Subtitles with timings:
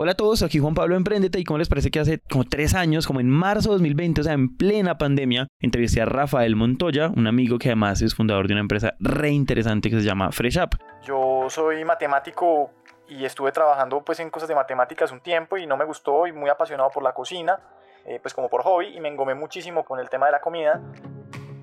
[0.00, 2.76] Hola a todos, aquí Juan Pablo Emprendete y cómo les parece que hace como tres
[2.76, 7.10] años, como en marzo de 2020, o sea, en plena pandemia, entrevisté a Rafael Montoya,
[7.16, 10.58] un amigo que además es fundador de una empresa re interesante que se llama Fresh
[10.58, 10.78] Up.
[11.02, 12.70] Yo soy matemático
[13.08, 16.32] y estuve trabajando pues en cosas de matemáticas un tiempo y no me gustó y
[16.32, 17.58] muy apasionado por la cocina,
[18.04, 20.80] eh, pues como por hobby y me engomé muchísimo con el tema de la comida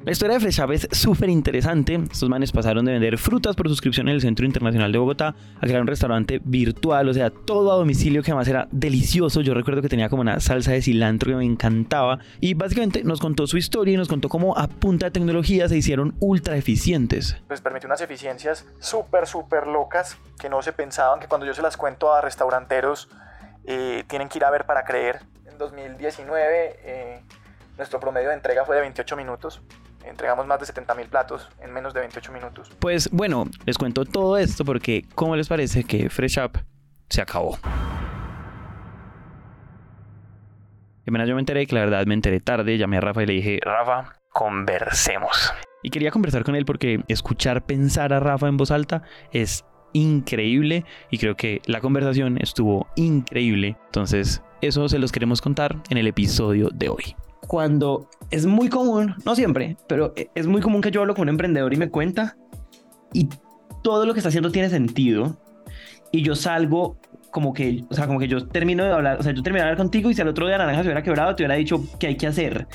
[0.06, 1.96] la historia de Fresh es súper interesante.
[1.96, 5.60] Estos manes pasaron de vender frutas por suscripción en el Centro Internacional de Bogotá a
[5.62, 9.42] crear un restaurante virtual, o sea, todo a domicilio que además era delicioso.
[9.42, 12.20] Yo recuerdo que tenía como una salsa de cilantro que me encantaba.
[12.40, 15.78] Y básicamente nos contó su historia y nos contó cómo a punta de tecnología se
[15.78, 17.38] hicieron ultra eficientes.
[17.48, 21.64] Pues permitió unas eficiencias súper, súper locas que no se pensaban, que cuando yo se
[21.64, 23.10] las cuento a restauranteros
[23.66, 25.22] eh, tienen que ir a ver para creer.
[25.52, 27.24] En 2019 eh,
[27.76, 29.64] nuestro promedio de entrega fue de 28 minutos
[30.08, 32.70] entregamos más de 70.000 platos en menos de 28 minutos.
[32.80, 36.60] Pues bueno, les cuento todo esto porque ¿cómo les parece que Fresh Up
[37.10, 37.58] se acabó?
[41.06, 43.26] Y apenas yo me enteré, que la verdad me enteré tarde, llamé a Rafa y
[43.28, 45.54] le dije, Rafa, conversemos.
[45.84, 50.84] Y quería conversar con él porque escuchar pensar a Rafa en voz alta es increíble
[51.12, 53.78] y creo que la conversación estuvo increíble.
[53.86, 57.16] Entonces, eso se los queremos contar en el episodio de hoy
[57.48, 61.30] cuando es muy común, no siempre, pero es muy común que yo hablo con un
[61.30, 62.38] emprendedor y me cuenta
[63.14, 63.30] y
[63.84, 65.38] todo lo que está haciendo tiene sentido
[66.12, 66.98] y yo salgo
[67.32, 69.70] como que, o sea, como que yo termino de hablar, o sea, yo termino de
[69.70, 72.08] hablar contigo y si al otro día Naranja se hubiera quebrado, te hubiera dicho qué
[72.08, 72.68] hay que hacer.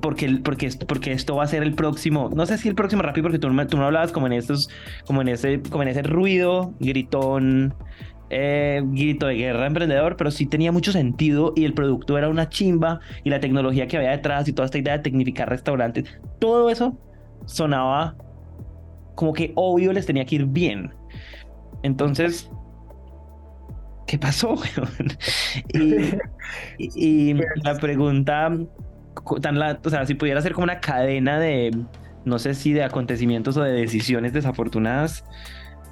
[0.00, 3.02] Porque, porque, esto, porque esto va a ser el próximo, no sé si el próximo
[3.02, 4.70] rápido, porque tú, tú no hablabas como en estos,
[5.04, 7.74] como en ese, como en ese ruido, gritón,
[8.30, 12.48] eh, grito de guerra emprendedor, pero sí tenía mucho sentido y el producto era una
[12.48, 16.04] chimba y la tecnología que había detrás y toda esta idea de tecnificar restaurantes,
[16.38, 16.96] todo eso
[17.46, 18.16] sonaba
[19.16, 20.94] como que obvio les tenía que ir bien.
[21.82, 22.50] Entonces,
[24.06, 24.54] ¿qué pasó?
[26.78, 28.56] y, la pregunta,
[29.42, 31.76] tan la, o sea, si pudiera ser como una cadena de,
[32.24, 35.24] no sé si de acontecimientos o de decisiones desafortunadas,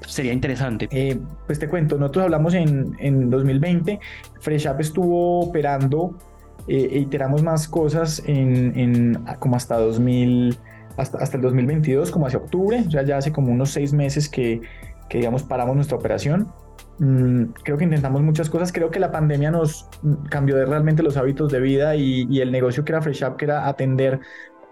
[0.07, 0.89] sería interesante.
[0.91, 3.99] Eh, pues te cuento, nosotros hablamos en, en 2020,
[4.41, 6.17] Fresh Up estuvo operando
[6.67, 10.57] eh, e iteramos más cosas en, en, como hasta 2000,
[10.97, 14.29] hasta, hasta el 2022, como hacia octubre, o sea, ya hace como unos seis meses
[14.29, 14.61] que,
[15.09, 16.49] que digamos, paramos nuestra operación.
[16.99, 18.73] Mm, creo que intentamos muchas cosas.
[18.73, 19.89] Creo que la pandemia nos
[20.31, 23.37] cambió de realmente los hábitos de vida y, y el negocio que era Fresh Up,
[23.37, 24.21] que era atender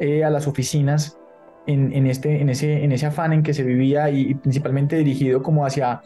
[0.00, 1.18] eh, a las oficinas
[1.66, 5.66] en, este, en, ese, en ese afán en que se vivía y, principalmente dirigido como
[5.66, 6.02] hacia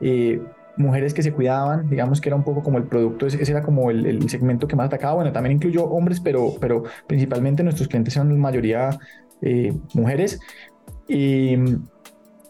[0.00, 0.40] eh,
[0.76, 3.90] mujeres que se cuidaban, digamos que era un poco como el producto, ese era como
[3.90, 8.28] el, segmento que más atacaba, bueno, también incluyó hombres, pero, pero principalmente nuestros clientes son
[8.30, 8.98] la mayoría
[9.42, 10.40] eh, mujeres.
[11.08, 11.56] Y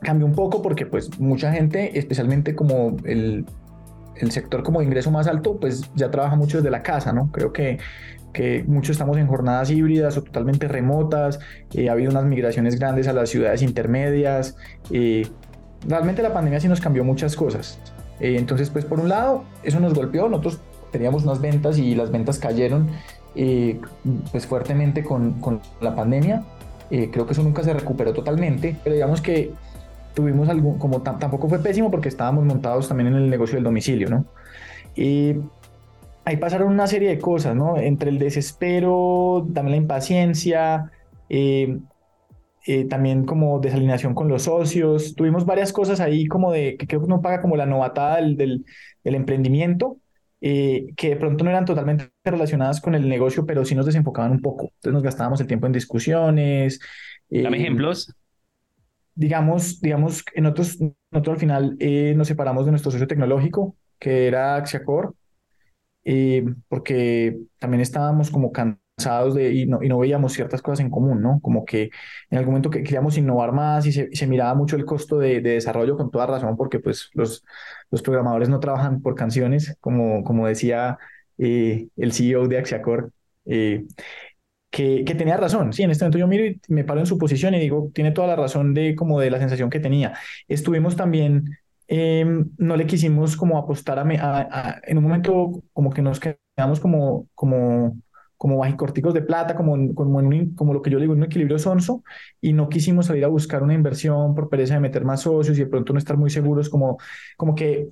[0.00, 3.46] cambió un poco porque pues mucha gente, especialmente como el,
[4.16, 7.30] el sector como de ingreso más alto, pues ya trabaja mucho desde la casa, ¿no?
[7.32, 7.78] Creo que
[8.38, 11.40] que muchos estamos en jornadas híbridas o totalmente remotas,
[11.74, 14.56] eh, ha habido unas migraciones grandes a las ciudades intermedias.
[14.92, 15.26] Eh,
[15.88, 17.80] realmente la pandemia sí nos cambió muchas cosas.
[18.20, 20.60] Eh, entonces, pues por un lado, eso nos golpeó, nosotros
[20.92, 22.88] teníamos unas ventas y las ventas cayeron
[24.30, 26.44] pues fuertemente con, con la pandemia.
[26.88, 29.52] creo que eso nunca se recuperó totalmente, pero digamos que
[30.14, 34.08] tuvimos algún, como tampoco fue pésimo porque estábamos montados también en el negocio del domicilio,
[34.08, 34.24] ¿no?
[36.28, 37.78] Ahí pasaron una serie de cosas, ¿no?
[37.78, 40.90] Entre el desespero, también la impaciencia,
[41.30, 41.78] eh,
[42.66, 45.14] eh, también como desalineación con los socios.
[45.14, 48.36] Tuvimos varias cosas ahí como de que creo que uno paga como la novatada del,
[48.36, 49.96] del, emprendimiento,
[50.42, 54.32] eh, que de pronto no eran totalmente relacionadas con el negocio, pero sí nos desenfocaban
[54.32, 54.64] un poco.
[54.64, 56.78] Entonces nos gastábamos el tiempo en discusiones.
[57.30, 58.14] Dame ejemplos.
[59.14, 60.78] Digamos, digamos, nosotros,
[61.10, 61.78] nosotros al final
[62.16, 65.14] nos separamos de nuestro socio tecnológico, que era Axiacor,
[66.10, 70.88] eh, porque también estábamos como cansados de, y, no, y no veíamos ciertas cosas en
[70.90, 71.38] común, ¿no?
[71.42, 71.90] Como que
[72.30, 75.42] en algún momento que queríamos innovar más y se, se miraba mucho el costo de,
[75.42, 77.44] de, desarrollo con toda razón, porque pues los,
[77.90, 80.96] los programadores no trabajan por canciones, como, como decía
[81.36, 83.12] eh, el CEO de Axiacor.
[83.44, 83.84] Eh,
[84.70, 85.72] que, que, tenía razón.
[85.74, 88.12] Sí, en este momento yo miro y me paro en su posición y digo, tiene
[88.12, 90.14] toda la razón de como de la sensación que tenía.
[90.48, 91.58] Estuvimos también
[91.90, 97.28] Em, no le quisimos como apostar a, en un momento como que nos quedamos como,
[97.34, 97.96] como,
[98.36, 100.20] como bajicorticos de plata, como, como,
[100.54, 102.04] como lo que yo digo, un equilibrio sonso,
[102.42, 105.60] y no quisimos salir a buscar una inversión por pereza de meter más socios y
[105.62, 106.98] de pronto no estar muy seguros, como,
[107.38, 107.88] como que,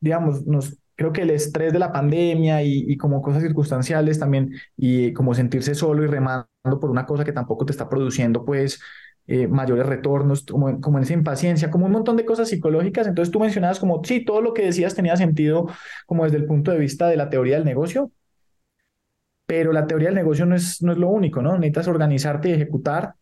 [0.00, 5.12] digamos, nos, creo que el estrés de la pandemia y, como cosas circunstanciales también, y
[5.12, 6.46] como sentirse solo y remando
[6.80, 8.80] por una cosa que tampoco te está produciendo, pues,
[9.28, 13.06] eh, mayores retornos, como, como en esa impaciencia, como un montón de cosas psicológicas.
[13.06, 15.68] Entonces tú mencionabas como, sí, todo lo que decías tenía sentido
[16.06, 18.10] como desde el punto de vista de la teoría del negocio,
[19.46, 21.52] pero la teoría del negocio no es, no es lo único, ¿no?
[21.58, 23.14] Necesitas organizarte y ejecutar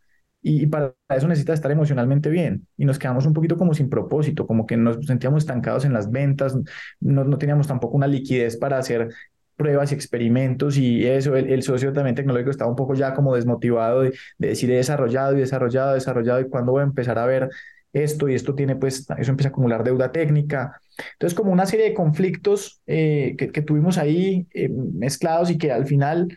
[0.43, 2.69] y, para eso necesitas estar emocionalmente bien.
[2.77, 6.11] Y nos quedamos un poquito como sin propósito, como que nos sentíamos estancados en las
[6.11, 6.57] ventas,
[7.01, 9.09] no, no teníamos tampoco una liquidez para hacer
[9.57, 14.03] pruebas y experimentos y eso, el, socio también tecnológico estaba un poco ya como desmotivado
[14.03, 17.49] de, decir he desarrollado y desarrollado, desarrollado y cuándo voy a empezar a ver
[17.93, 20.81] esto y esto tiene pues, eso empieza a acumular deuda técnica.
[21.15, 25.73] Entonces como una serie de conflictos eh, que, que, tuvimos ahí eh, mezclados y que
[25.73, 26.37] al final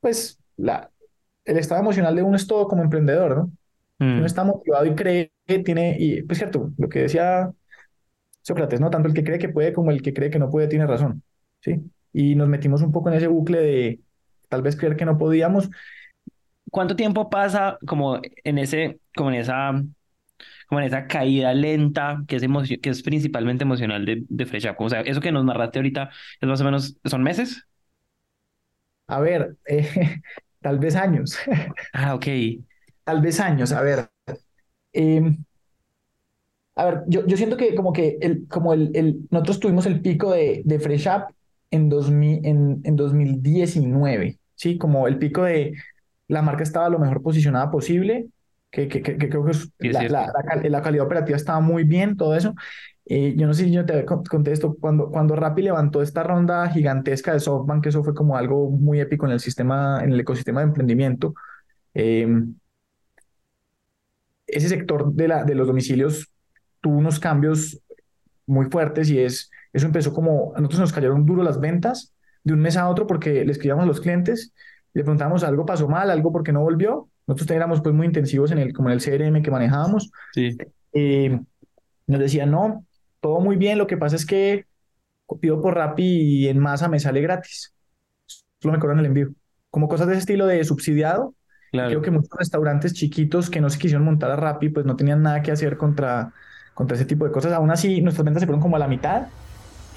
[0.00, 0.90] pues la,
[1.44, 3.52] el estado emocional de uno es todo como emprendedor, ¿no?
[3.98, 4.26] Uno mm.
[4.26, 7.50] está motivado y cree que tiene, y pues cierto, lo que decía
[8.42, 8.90] Sócrates, ¿no?
[8.90, 11.22] Tanto el que cree que puede como el que cree que no puede tiene razón,
[11.60, 11.82] ¿sí?
[12.16, 14.00] Y nos metimos un poco en ese bucle de
[14.48, 15.68] tal vez creer que no podíamos.
[16.70, 19.82] ¿Cuánto tiempo pasa como en ese, como en esa,
[20.68, 22.44] como en esa caída lenta que es,
[22.82, 26.10] que es principalmente emocional de, de Fresh O sea, eso que nos narraste ahorita
[26.40, 27.66] es más o menos, ¿son meses?
[29.08, 30.20] A ver, eh,
[30.60, 31.36] tal vez años.
[31.92, 32.26] Ah, ok.
[33.04, 34.10] Tal vez años, a ver.
[34.92, 35.44] Em,
[36.74, 40.00] a ver, yo, yo siento que como que el, como el, el, nosotros tuvimos el
[40.02, 41.34] pico de, de Fresh Up
[41.70, 44.78] en, 2000, en, en 2019, ¿sí?
[44.78, 45.74] Como el pico de
[46.28, 48.26] la marca estaba lo mejor posicionada posible,
[48.70, 49.52] que, que, que, creo que
[49.88, 50.32] la, la,
[50.68, 52.54] la, calidad operativa estaba muy bien, todo eso.
[53.08, 57.32] Eh, yo no sé si yo te contesto, cuando, cuando Rappi levantó esta ronda gigantesca
[57.32, 60.60] de SoftBank, que eso fue como algo muy épico en el sistema, en el ecosistema
[60.60, 61.34] de emprendimiento,
[61.94, 62.54] em,
[64.46, 66.28] ese sector de, la, de los domicilios
[66.80, 67.80] tuvo unos cambios
[68.46, 72.54] muy fuertes y es eso empezó como, a nosotros nos cayeron duro las ventas de
[72.54, 74.54] un mes a otro porque le escribíamos a los clientes,
[74.94, 77.10] le preguntábamos algo pasó mal, algo porque no volvió.
[77.26, 80.10] Nosotros éramos pues muy intensivos en el, como en el CRM que manejábamos.
[80.32, 80.56] Sí.
[80.94, 81.38] Eh,
[82.06, 82.86] nos decían, no,
[83.20, 84.64] todo muy bien, lo que pasa es que
[85.42, 87.74] pido por Rappi y en masa me sale gratis.
[88.62, 89.28] Solo me cobran el envío.
[89.68, 91.34] Como cosas de ese estilo de subsidiado.
[91.70, 95.20] Creo que muchos restaurantes chiquitos que no se quisieron montar a Rappi, pues no tenían
[95.20, 96.32] nada que hacer contra,
[96.76, 97.52] contra ese tipo de cosas.
[97.52, 99.26] Aún así, nuestras ventas se fueron como a la mitad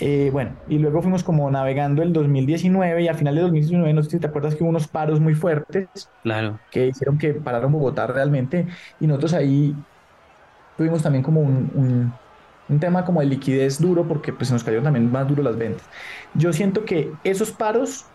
[0.02, 4.04] eh, bueno, y luego fuimos como navegando el 2019 y al final de 2019, no
[4.04, 5.88] sé si te acuerdas que hubo unos paros muy fuertes.
[6.24, 6.60] Claro.
[6.72, 8.66] Que hicieron que pararon Bogotá realmente.
[9.00, 9.76] Y nosotros ahí
[10.78, 12.14] tuvimos también como un,
[12.70, 15.84] un, tema como de liquidez duro porque pues nos cayeron también más duro las ventas.
[16.34, 18.06] Yo siento que esos paros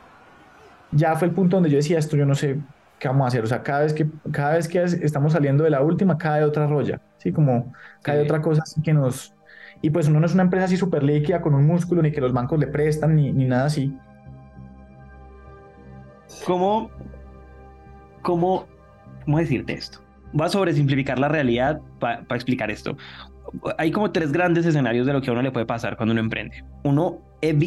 [0.90, 2.60] ya fue el punto donde yo decía esto, yo no sé
[2.98, 3.44] qué vamos a hacer.
[3.44, 6.66] O sea, cada vez que, cada vez que estamos saliendo de la última, cae otra
[6.66, 7.00] roya.
[7.24, 7.72] Sí, como
[8.02, 9.34] cae otra cosa así que nos,
[9.80, 12.20] y pues uno no es una empresa así súper líquida con un músculo, ni que
[12.20, 13.96] los bancos le prestan, ni, ni nada así.
[16.44, 16.90] ¿Cómo,
[18.20, 18.66] cómo,
[19.24, 20.00] cómo decirte esto?
[20.34, 22.96] Voy a sobresimplificar la realidad para explicar esto.
[23.78, 26.20] Hay como tres grandes escenarios de lo que a uno le puede pasar cuando uno
[26.20, 26.64] emprende.
[26.82, 27.20] Uno,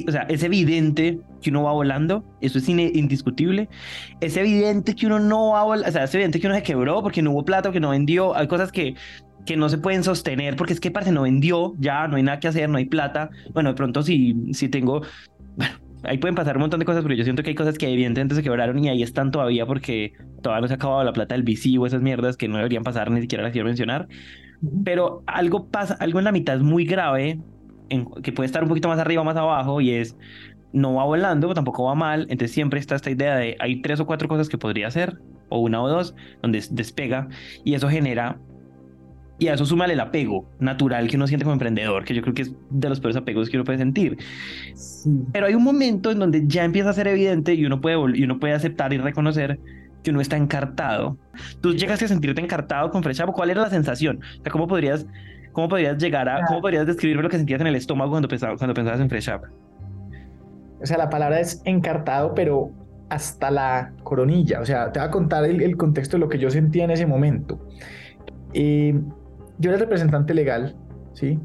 [0.08, 3.70] o sea, es evidente que uno va volando, eso es indiscutible.
[4.20, 7.02] Es evidente que uno no va volando, o sea, es evidente que uno se quebró
[7.02, 8.36] porque no hubo plata, que no vendió.
[8.36, 8.96] Hay cosas que
[9.48, 12.40] que no se pueden sostener porque es que parece no vendió, ya no hay nada
[12.40, 13.32] que hacer, no hay plata.
[13.54, 15.02] Bueno, de pronto si, si tengo,
[15.56, 17.92] bueno, ahí pueden pasar un montón de cosas, pero yo siento que hay cosas que
[17.92, 20.14] evidentemente se quebraron y ahí están todavía porque
[20.44, 22.84] todavía no se ha acabado la plata del VC o esas mierdas que no deberían
[22.84, 24.08] pasar, ni siquiera las quiero mencionar.
[24.84, 27.40] Pero algo pasa, algo en la mitad es muy grave,
[27.90, 30.16] en, que puede estar un poquito más arriba o más abajo y es
[30.74, 34.06] no va volando, tampoco va mal, entonces siempre está esta idea de hay tres o
[34.06, 35.18] cuatro cosas que podría hacer,
[35.50, 37.30] o una o dos, donde despega,
[37.64, 38.38] y eso genera
[39.40, 42.34] y a eso súmale el apego natural que uno siente como emprendedor, que yo creo
[42.34, 44.18] que es de los peores apegos que uno puede sentir.
[45.32, 48.24] Pero hay un momento en donde ya empieza a ser evidente y uno puede, y
[48.24, 49.60] uno puede aceptar y reconocer
[50.08, 51.18] que uno está encartado.
[51.62, 54.22] ¿Tú llegas a sentirte encartado con Fresh ¿Cuál era la sensación?
[54.40, 55.06] O sea, ¿cómo podrías,
[55.52, 58.58] cómo podrías llegar a, cómo podrías describirme lo que sentías en el estómago cuando pensabas,
[58.58, 59.30] cuando pensabas en Fresh
[60.82, 62.72] O sea, la palabra es encartado, pero
[63.10, 64.62] hasta la coronilla.
[64.62, 66.92] O sea, te voy a contar el, el contexto de lo que yo sentía en
[66.92, 67.60] ese momento.
[68.54, 68.98] Eh,
[69.58, 70.78] yo era el representante legal,
[71.14, 71.38] ¿sí?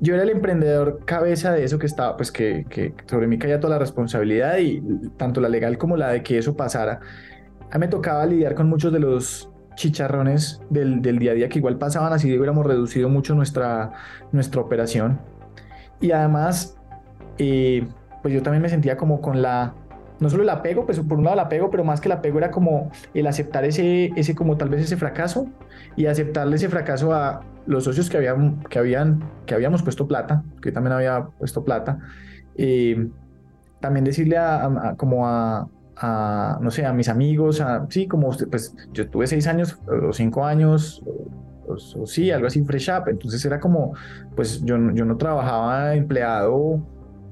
[0.00, 3.58] Yo era el emprendedor cabeza de eso que estaba, pues que, que sobre mí caía
[3.58, 4.82] toda la responsabilidad y
[5.16, 7.00] tanto la legal como la de que eso pasara.
[7.70, 11.58] A me tocaba lidiar con muchos de los chicharrones del, del día a día que
[11.58, 13.92] igual pasaban así, hubiéramos reducido mucho nuestra,
[14.32, 15.20] nuestra operación.
[16.00, 16.76] Y además,
[17.38, 17.86] eh,
[18.22, 19.74] pues yo también me sentía como con la
[20.20, 22.38] no solo el apego, pues por un lado el apego, pero más que el apego
[22.38, 25.46] era como el aceptar ese, ese como tal vez ese fracaso
[25.96, 30.42] y aceptarle ese fracaso a los socios que, habían, que, habían, que habíamos puesto plata,
[30.60, 32.00] que también había puesto plata.
[32.56, 33.08] Eh,
[33.80, 35.68] también decirle a, como a,
[36.00, 39.78] a, no sé, a mis amigos, a, sí, como usted, pues yo tuve seis años
[39.86, 43.94] o cinco años, o, o sí, algo así, Fresh Up, entonces era como,
[44.36, 46.82] pues yo, yo no trabajaba empleado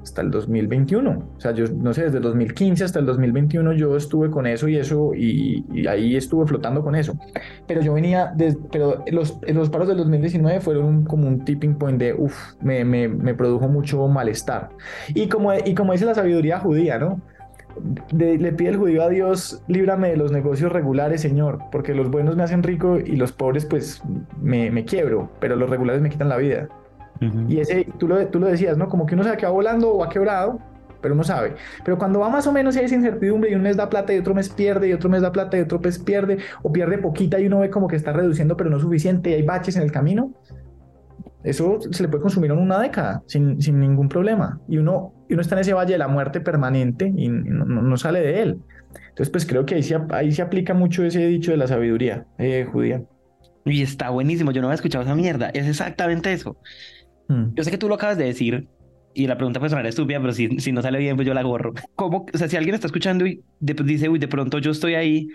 [0.06, 1.11] hasta el 2021.
[1.11, 4.68] O sea, yo no sé, desde el 2015 hasta el 2021 yo estuve con eso
[4.68, 7.18] y eso, y, ahí estuve flotando con eso.
[7.66, 11.99] Pero yo venía, de, pero los, los paros del 2019 fueron como un tipping point
[11.99, 14.70] de, uff, me, me, me, produjo mucho malestar.
[15.12, 17.20] Y como, y como dice la sabiduría judía, ¿no?
[18.12, 22.37] Le pide el judío a Dios, líbrame de los negocios regulares, Señor, porque los buenos
[22.37, 24.02] me hacen rico y los pobres pues
[24.40, 26.68] me, me quiebro, pero los regulares me quitan la vida.
[27.49, 28.88] Y ese, tú lo, tú lo decías, ¿no?
[28.88, 30.59] Como que uno se va volando o ha quebrado,
[31.00, 31.54] pero uno sabe.
[31.85, 34.12] Pero cuando va más o menos y hay esa incertidumbre y un mes da plata
[34.12, 36.99] y otro mes pierde y otro mes da plata y otro mes pierde o pierde
[36.99, 39.83] poquita y uno ve como que está reduciendo pero no suficiente y hay baches en
[39.83, 40.33] el camino,
[41.42, 44.61] eso se le puede consumir en una década sin, sin ningún problema.
[44.68, 47.97] Y uno, y uno está en ese valle de la muerte permanente y no, no,
[47.97, 48.59] sale de él.
[49.09, 52.26] Entonces, pues creo que ahí se, ahí se aplica mucho ese dicho de la sabiduría
[52.38, 53.02] eh, judía.
[53.64, 56.56] Y está buenísimo, yo no había escuchado esa mierda, es exactamente eso.
[57.28, 57.54] Hmm.
[57.54, 58.68] Yo sé que tú lo acabas de decir
[59.14, 61.42] y la pregunta puede sonar estúpida, pero si, si no sale bien, pues yo la
[61.42, 61.73] gorro.
[61.95, 62.26] ¿Cómo?
[62.33, 65.28] O sea, si alguien está escuchando y dice, uy, de pronto yo estoy ahí,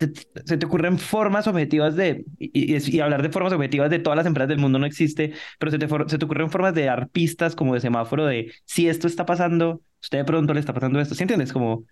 [0.00, 4.48] se te ocurren formas objetivas de, y, hablar de formas objetivas de todas las empresas
[4.48, 7.74] del mundo no existe, pero se te, se te ocurren formas de dar pistas como
[7.74, 11.22] de semáforo de si esto está pasando, usted de pronto le está pasando esto, ¿sí
[11.22, 11.52] entiendes?
[11.52, 11.84] Como,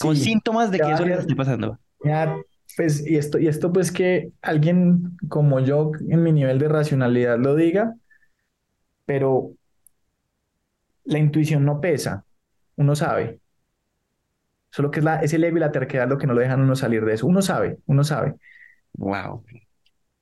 [0.00, 1.78] como síntomas de que eso le está pasando.
[2.02, 2.34] Ya,
[2.78, 7.38] pues, y esto, y esto pues que alguien como yo en mi nivel de racionalidad
[7.38, 7.94] lo diga,
[9.04, 9.52] pero
[11.04, 12.24] la intuición no pesa,
[12.76, 13.40] uno sabe.
[14.70, 16.60] Solo que es, la, es el ego y la terquedad lo que no lo dejan
[16.60, 17.26] uno salir de eso.
[17.26, 18.36] Uno sabe, uno sabe.
[18.94, 19.44] Wow.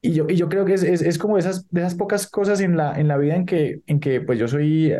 [0.01, 2.61] Y yo, y yo creo que es, es, es, como esas, de esas pocas cosas
[2.61, 4.95] en la, en la vida en que, en que pues yo soy,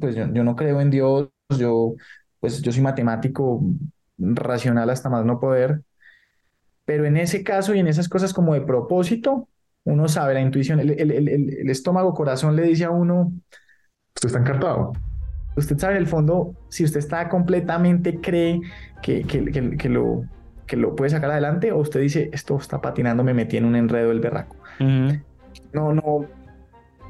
[0.00, 1.94] pues yo, yo no creo en Dios, yo,
[2.40, 3.62] pues yo soy matemático
[4.16, 5.82] racional hasta más no poder,
[6.86, 9.48] pero en ese caso y en esas cosas como de propósito,
[9.84, 13.32] uno sabe, la intuición, el, el, el, el estómago, corazón le dice a uno,
[14.14, 14.92] usted está encartado.
[15.58, 18.60] Usted sabe, el fondo, si usted está completamente cree
[19.02, 20.24] que, que, que, lo,
[20.66, 23.76] que lo puede sacar adelante, o usted dice, esto está patinando, me metí en un
[23.76, 24.56] enredo del berraco.
[24.78, 26.26] No, no,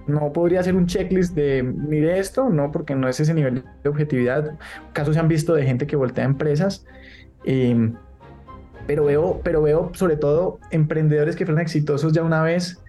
[0.07, 3.89] no podría ser un checklist de mire esto, no, porque no es ese nivel de
[3.89, 4.59] objetividad.
[4.93, 6.87] Casos se han visto de gente que voltea a empresas.
[7.45, 7.93] Eh,
[8.89, 12.83] pero veo, pero veo sobre todo emprendedores que fueron exitosos ya una vez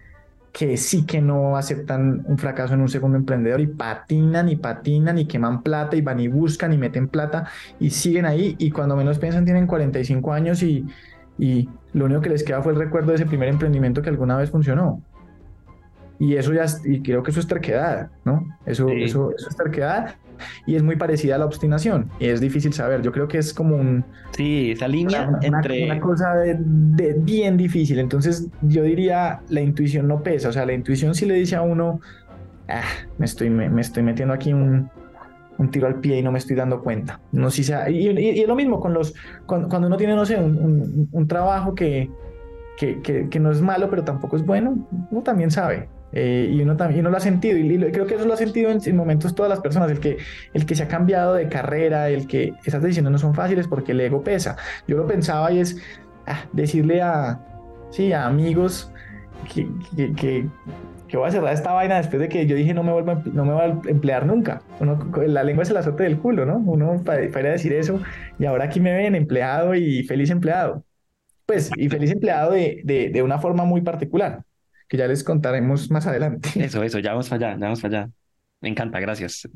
[0.51, 5.17] que sí que no aceptan un fracaso en un segundo emprendedor y patinan y patinan
[5.17, 7.47] y queman plata y van y buscan y meten plata
[7.79, 10.85] y siguen ahí y cuando menos piensan tienen 45 años y,
[11.37, 14.37] y lo único que les queda fue el recuerdo de ese primer emprendimiento que alguna
[14.37, 15.03] vez funcionó.
[16.19, 18.45] Y eso ya, y creo que eso es terquedad, ¿no?
[18.65, 20.15] Eso, eso, eso es terquedad
[20.65, 23.01] y es muy parecida a la obstinación y es difícil saber.
[23.01, 24.03] Yo creo que es como un...
[24.31, 25.85] Sí, esa línea entre...
[25.85, 27.99] Una, cosa de, bien difícil.
[27.99, 30.49] Entonces yo diría, la intuición no pesa.
[30.49, 31.99] O sea, la intuición sí le dice a uno,
[32.67, 32.81] ah,
[33.17, 34.89] me, estoy, me, estoy metiendo aquí un,
[35.57, 37.19] un, tiro al pie y no me estoy dando cuenta.
[37.31, 39.13] No si sea, y, y, es lo mismo con los,
[39.45, 42.09] cuando, uno tiene, no sé, un, un trabajo que,
[42.77, 45.89] que, que, que, no es malo, pero tampoco es bueno, uno también sabe.
[46.11, 48.95] Eh, y, uno también, lo ha sentido, y, creo que eso lo ha sentido en,
[48.95, 50.17] momentos todas las personas, el que,
[50.53, 53.91] el que se ha cambiado de carrera, el que esas decisiones no son fáciles porque
[53.91, 54.57] el ego pesa.
[54.87, 55.77] Yo lo pensaba y es
[56.25, 57.39] ah, decirle a,
[57.91, 58.91] sí, a amigos
[59.53, 59.67] que,
[60.15, 60.47] que,
[61.07, 63.45] que, voy a cerrar esta vaina después de que yo dije no me, vuelvo, no
[63.45, 64.61] me voy a emplear nunca.
[65.27, 66.57] la lengua se la azote del culo, ¿no?
[66.57, 68.01] Uno para, para decir eso
[68.37, 70.83] y ahora aquí me ven empleado y feliz empleado.
[71.45, 74.43] Pues, y feliz empleado de, de, de una forma muy particular
[74.89, 76.49] que ya les contaremos más adelante.
[76.55, 78.11] Eso, eso, ya vamos para allá, ya vamos para allá.
[78.59, 79.47] Me encanta, gracias.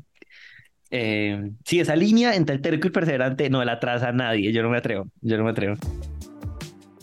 [0.90, 4.62] Eh, sí, esa línea entre el terco y perseverante no la atrasa a nadie, yo
[4.62, 5.74] no me atrevo, yo no me atrevo.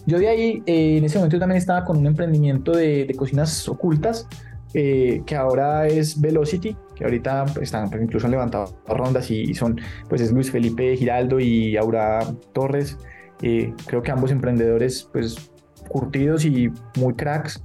[0.07, 3.67] Yo de ahí, eh, en ese momento también estaba con un emprendimiento de, de cocinas
[3.67, 4.27] ocultas,
[4.73, 9.79] eh, que ahora es Velocity, que ahorita están, pues, incluso han levantado rondas y son,
[10.07, 12.21] pues es Luis Felipe Giraldo y Aura
[12.53, 12.97] Torres.
[13.39, 15.51] creo que ambos emprendedores, pues
[15.89, 17.61] curtidos y muy cracks.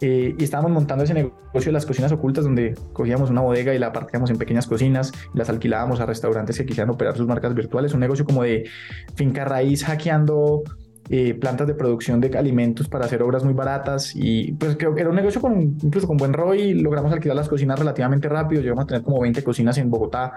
[0.00, 3.78] Eh, y estábamos montando ese negocio de las cocinas ocultas donde cogíamos una bodega y
[3.78, 7.54] la partíamos en pequeñas cocinas y las alquilábamos a restaurantes que quisieran operar sus marcas
[7.54, 7.94] virtuales.
[7.94, 8.68] Un negocio como de
[9.16, 10.62] finca raíz hackeando
[11.10, 15.00] eh, plantas de producción de alimentos para hacer obras muy baratas y pues creo que
[15.00, 18.84] era un negocio con incluso con buen ROI, logramos alquilar las cocinas relativamente rápido, llegamos
[18.84, 20.34] a tener como 20 cocinas en Bogotá,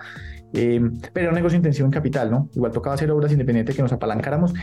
[0.54, 0.80] eh,
[1.12, 2.50] pero era un negocio intensivo en capital, ¿no?
[2.56, 4.54] Igual tocaba hacer obras independientes que nos apalancáramos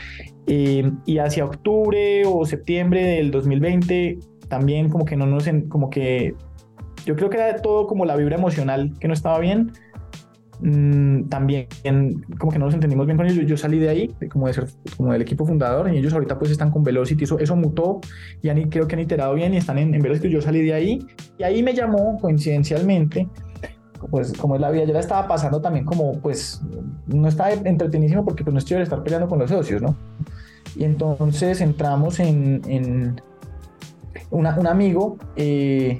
[0.46, 6.34] y hacia octubre o septiembre del 2020 también como que no nos, como que
[7.04, 9.72] yo creo que era todo como la vibra emocional que no estaba bien
[10.60, 11.68] mm, también
[12.38, 13.46] como que no nos entendimos bien con ellos.
[13.46, 16.50] Yo salí de ahí, como, de ser, como del equipo fundador, y ellos ahorita pues
[16.50, 17.24] están con Velocity.
[17.24, 18.00] Eso, eso mutó
[18.42, 20.30] y han, creo que han iterado bien y están en, en Velocity.
[20.30, 21.06] Yo salí de ahí
[21.38, 23.28] y ahí me llamó coincidencialmente
[24.10, 26.62] pues como es la vida, yo la estaba pasando también como, pues,
[27.06, 29.96] no estaba entretenidísimo porque pues no estoy estar peleando con los socios, ¿no?
[30.76, 33.20] Y entonces entramos en, en
[34.30, 35.98] un amigo eh,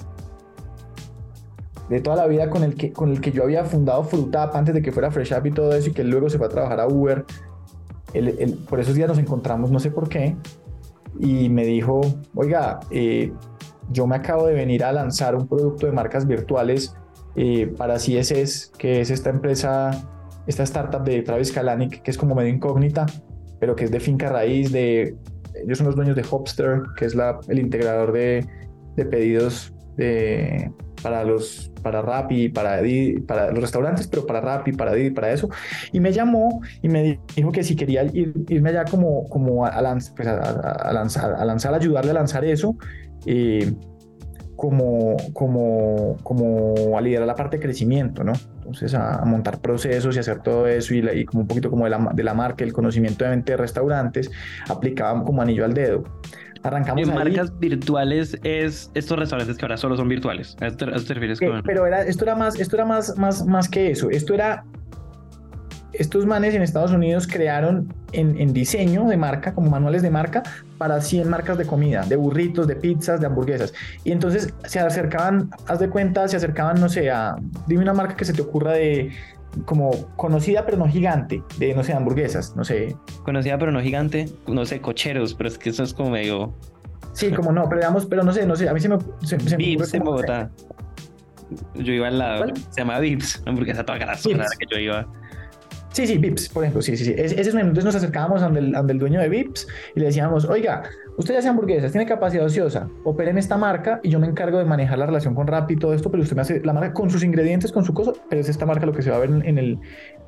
[1.89, 4.75] de toda la vida con el, que, con el que yo había fundado Frutap antes
[4.75, 6.81] de que fuera Fresh Up y todo eso y que luego se fue a trabajar
[6.81, 7.25] a Uber.
[8.69, 10.37] por esos días nos encontramos, no sé por qué,
[11.19, 12.01] y me dijo,
[12.35, 13.33] oiga, eh,
[13.91, 16.95] yo me acabo de venir a lanzar un producto de marcas virtuales
[17.37, 19.91] eh, para CSS, que es esta empresa,
[20.47, 23.07] esta startup de Travis Kalanick, que es como medio incógnita,
[23.59, 25.17] pero que es de finca raíz, de
[25.63, 28.47] ellos son los dueños de Hopster, que es la, el integrador de,
[28.97, 30.71] de pedidos de,
[31.03, 32.81] para los para Rappi, para
[33.27, 35.49] para los restaurantes, pero para Rappi, para Didi, para eso.
[35.93, 39.71] Y me llamó y me dijo que si quería irme allá como, como a,
[40.17, 42.77] pues a, lanzar, a lanzar, ayudarle a lanzar eso.
[43.27, 43.73] Eh,
[44.57, 48.33] como, como, como a liderar la parte de crecimiento, ¿no?
[48.69, 51.91] Entonces a, montar procesos y hacer todo eso y, y, como un poquito como de
[51.91, 54.31] la, de la marca, el conocimiento de de restaurantes,
[54.69, 56.05] aplicaba como anillo al dedo.
[56.63, 60.57] Arrancamos en marcas virtuales es estos restaurantes que ahora solo son virtuales.
[60.61, 61.63] ¿A esto, te refieres con...
[61.63, 64.11] Pero era, esto era más, esto era más, más, más que eso.
[64.11, 64.65] Esto era
[65.99, 70.45] estos manes en Estados Unidos crearon en, diseño de marca, como manuales de marca,
[70.79, 73.75] para 100 marcas de comida, de burritos, de pizzas, de hamburguesas.
[74.05, 77.37] Y entonces se acercaban, haz de cuenta, se acercaban, no sé, a,
[77.67, 79.11] dime una marca que se te ocurra de,
[79.65, 82.97] como conocida pero no gigante, de, no sé, hamburguesas, no sé.
[83.25, 86.55] Conocida pero no gigante, no sé, cocheros, pero es que eso es como medio...
[87.13, 88.99] Sí, como no, pero digamos, pero no sé, no sé, a mí se me...
[89.25, 90.49] Se, se Vips en Bogotá.
[91.75, 95.09] Yo iba al lado, se llama Vips, hamburguesa toda grasa, que yo iba.
[95.99, 97.15] Sí, sí, Vips, por ejemplo, sí, sí, sí.
[97.19, 100.45] Ese es un Entonces nos acercábamos ante el, el, dueño de Vips y le decíamos,
[100.45, 100.85] oiga,
[101.17, 104.59] usted ya hace hamburguesas, tiene capacidad ociosa, opera en esta marca y yo me encargo
[104.59, 106.93] de manejar la relación con Rappi y todo esto, pero usted me hace la marca
[106.93, 109.19] con sus ingredientes, con su cosa, pero es esta marca lo que se va a
[109.19, 109.77] ver en el,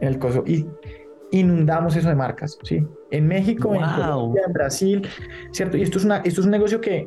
[0.01, 0.43] en el coso.
[0.45, 0.67] Y
[1.31, 2.85] inundamos eso de marcas, ¿sí?
[3.13, 5.09] En México, en Colombia, en Brasil,
[5.53, 5.77] ¿cierto?
[5.77, 7.07] Y esto es, una, esto es un negocio que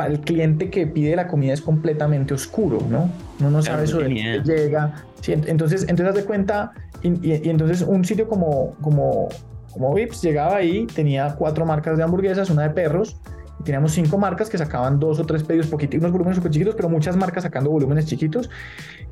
[0.00, 3.10] para el cliente que pide la comida es completamente oscuro, ¿no?
[3.38, 4.94] Uno no sabe eso de dónde llega.
[5.20, 5.34] ¿sí?
[5.34, 9.28] Entonces, entonces haz de cuenta y, entonces un sitio como, como,
[9.70, 13.20] como Vips llegaba ahí, tenía cuatro marcas de hamburguesas, una de perros,
[13.60, 16.74] y teníamos cinco marcas que sacaban dos o tres pedidos poquitos, unos volúmenes súper chiquitos,
[16.74, 18.48] pero muchas marcas sacando volúmenes chiquitos.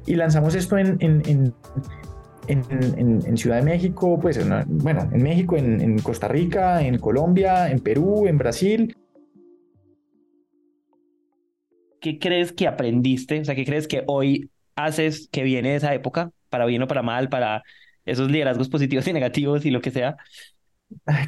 [0.07, 1.55] Y lanzamos esto en, en, en
[2.48, 7.81] en, en, Ciudad de México, pues bueno, en México, en, Costa Rica, en Colombia, en
[7.81, 8.96] Perú, en Brasil.
[12.00, 13.40] ¿Qué crees que aprendiste?
[13.40, 16.88] O sea, ¿qué crees que hoy haces que viene de esa época para bien o
[16.88, 17.62] para mal, para
[18.04, 20.16] esos liderazgos positivos y negativos y lo que sea?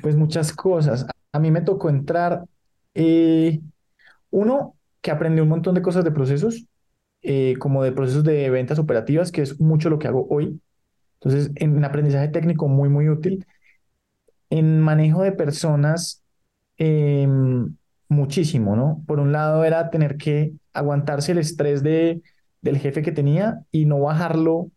[0.03, 1.07] pues muchas cosas.
[1.33, 2.45] A mí me tocó entrar,
[2.95, 3.61] eh,
[4.31, 6.67] uno, que aprendí un montón de cosas de procesos,
[7.23, 10.61] eh, como de procesos de ventas operativas, que es mucho lo que hago hoy.
[11.15, 13.47] Entonces, en aprendizaje técnico muy, muy útil.
[14.51, 16.23] En manejo de personas,
[16.77, 17.77] em,
[18.11, 19.03] muchísimo, ¿no?
[19.07, 22.23] Por un lado era tener que aguantarse el estrés de,
[22.61, 24.71] del jefe que tenía y no bajarlo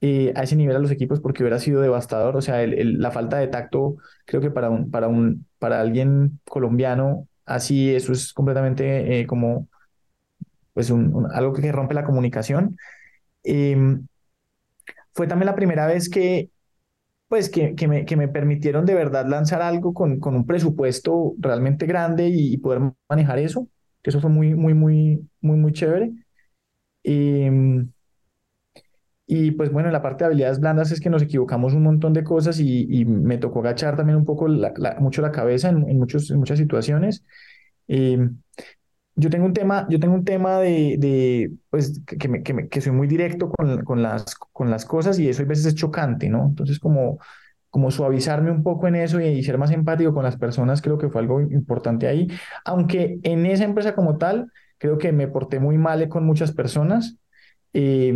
[0.00, 2.36] eh, a ese nivel a los equipos porque hubiera sido devastador.
[2.36, 7.28] O sea, la falta de tacto, creo que para, un, para, un, para alguien colombiano,
[7.46, 9.68] así eso es completamente eh, como
[10.72, 12.76] pues un, algo que rompe la comunicación.
[13.42, 14.06] Em,
[15.12, 16.50] fue también la primera vez que,
[17.30, 21.34] pues, que, que, me, que me permitieron de verdad lanzar algo con, con un presupuesto
[21.38, 23.68] realmente grande y, poder manejar eso,
[24.02, 26.10] que eso fue muy, muy, muy, muy, muy chévere.
[27.04, 27.92] Em,
[29.26, 32.12] y pues bueno, en la parte de habilidades blandas es que nos equivocamos un montón
[32.12, 34.48] de cosas y, me tocó agachar también un poco
[34.98, 37.24] mucho la cabeza en, muchos, en muchas situaciones.
[37.86, 38.28] Eh,
[39.20, 42.80] yo tengo un tema, yo tengo un tema de, de pues, que, me, que, que,
[42.80, 46.28] soy muy directo con, con, las, con las cosas y eso a veces es chocante,
[46.28, 46.46] ¿no?
[46.46, 47.18] Entonces como,
[47.68, 51.10] como suavizarme un poco en eso y, ser más empático con las personas creo que
[51.10, 52.28] fue algo importante ahí.
[52.64, 57.18] Aunque en esa empresa como tal, creo que me porté muy mal con muchas personas.
[57.72, 58.14] Eh,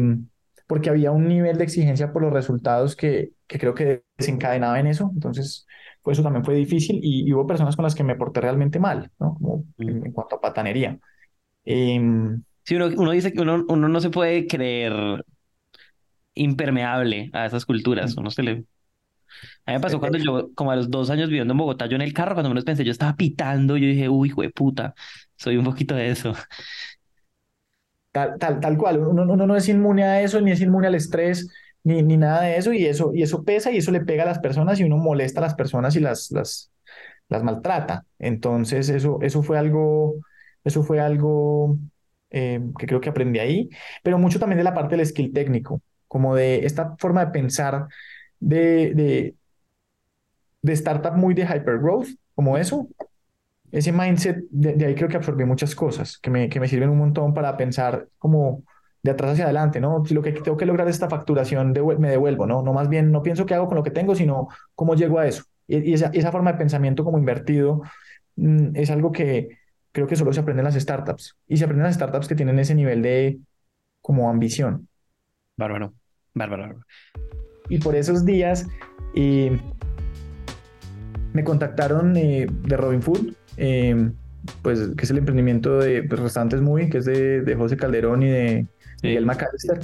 [0.66, 4.86] porque había un nivel de exigencia por los resultados que, que creo que desencadenaba en
[4.86, 5.10] eso.
[5.14, 5.66] Entonces,
[6.04, 9.10] pues eso también fue difícil y, hubo personas con las que me porté realmente mal,
[9.18, 9.34] ¿no?
[9.34, 10.98] Como en, cuanto a patanería.
[11.64, 11.98] Eh,
[12.62, 15.24] sí, uno, uno, dice que uno, uno no se puede creer
[16.34, 18.50] impermeable a esas culturas, uno se le...
[19.64, 21.96] A mí me pasó cuando yo, como a los dos años viviendo en Bogotá, yo
[21.96, 24.94] en el carro, cuando menos pensé, yo estaba pitando, yo dije, uy, hijo de puta,
[25.36, 26.34] soy un poquito de eso.
[28.12, 31.48] Tal, tal, tal cual, uno, no es inmune a eso, ni es inmune al estrés.
[31.84, 34.26] Ni, ni nada de eso y eso y eso pesa y eso le pega a
[34.26, 36.72] las personas y uno molesta a las personas y las las
[37.28, 38.06] las maltrata.
[38.18, 40.16] Entonces eso eso fue algo
[40.64, 41.78] eso fue algo
[42.30, 43.68] eh, que creo que aprendí ahí,
[44.02, 47.86] pero mucho también de la parte del skill técnico, como de esta forma de pensar
[48.40, 49.36] de, de,
[50.62, 52.88] de startup muy de hypergrowth, como eso.
[53.72, 56.98] Ese mindset, de, ahí creo que absorbí muchas cosas que me, que me sirven un
[56.98, 58.64] montón para pensar como
[59.04, 60.02] de atrás hacia adelante, ¿no?
[60.06, 62.62] Si lo que tengo que lograr es esta facturación, me devuelvo, ¿no?
[62.62, 65.26] No más bien, no pienso qué hago con lo que tengo, sino cómo llego a
[65.26, 65.44] eso.
[65.68, 67.82] Y, esa, esa, forma de pensamiento como invertido
[68.36, 69.58] mm, es algo que
[69.92, 71.36] creo que solo se aprende en las startups.
[71.46, 73.38] Y se aprende en las startups que tienen ese nivel de
[74.00, 74.88] como ambición.
[75.58, 75.92] Bárbaro,
[76.32, 76.80] bárbaro.
[77.68, 78.66] Y por esos días
[79.14, 79.60] eh,
[81.34, 84.10] me contactaron eh, de Robin Food, eh,
[84.62, 88.22] pues que es el emprendimiento de pues, Restaurantes Muy, que es de, de José Calderón
[88.22, 88.66] y de
[89.02, 89.80] Miguel McAllister.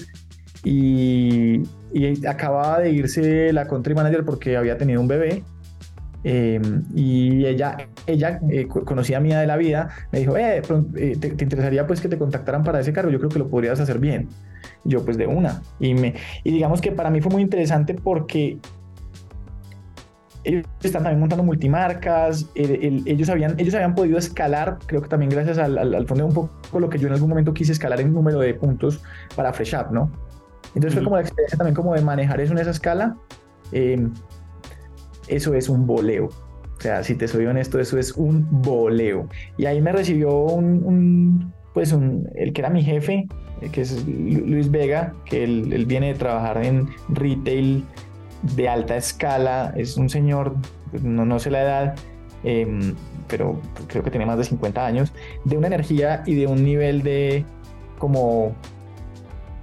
[0.65, 5.43] Y, y, acababa de irse la country manager porque había tenido un bebé.
[6.23, 8.41] y ella, ella
[8.85, 10.63] conocía mía de la vida, me dijo, eh,
[11.19, 13.11] te, te, interesaría pues que te contactaran para ese cargo?
[13.11, 14.29] Yo creo que lo podrías hacer bien
[14.85, 15.63] yo pues de una.
[15.79, 18.59] Y, me, y digamos que para mí fue muy interesante porque
[20.45, 25.59] ellos están también montando multimarcas, ellos, habían, ellos habían podido escalar, creo que también gracias
[25.59, 28.41] al, al, fondo un poco lo que yo en algún momento quise escalar en número
[28.41, 29.03] de puntos
[29.37, 30.11] para Fresh Up, ¿no?
[30.75, 33.17] Entonces fue como la experiencia también como de manejar eso en esa escala.
[33.73, 34.13] Em,
[35.29, 36.27] eso es un boleo.
[36.27, 39.29] O sea, si te soy honesto, eso es un boleo.
[39.59, 43.27] Y ahí me recibió un, un pues un, el que era mi jefe,
[43.73, 47.85] que es Luis Vega, que él, viene de trabajar en retail
[48.43, 50.57] de alta escala, es un señor,
[51.03, 51.95] no, no sé la edad,
[52.45, 52.95] em,
[53.29, 55.13] pero creo que tiene más de 50 años,
[55.45, 57.45] de una energía y de un nivel de
[57.99, 58.55] como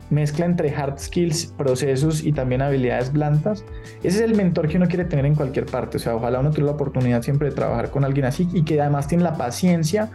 [0.09, 3.65] mezcla entre hard skills, procesos y también habilidades blandas.
[4.03, 5.97] Ese es el mentor que uno quiere tener en cualquier parte.
[5.97, 8.79] O sea, ojalá uno tuviera la oportunidad siempre de trabajar con alguien así y que
[8.79, 10.09] además tiene la paciencia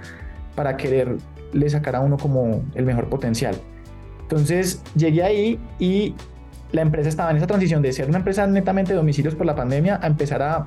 [0.54, 3.54] para quererle sacar a uno como el mejor potencial.
[4.22, 6.14] Entonces llegué ahí y
[6.72, 9.54] la empresa estaba en esa transición de ser una empresa netamente de domicilios por la
[9.54, 10.66] pandemia a empezar a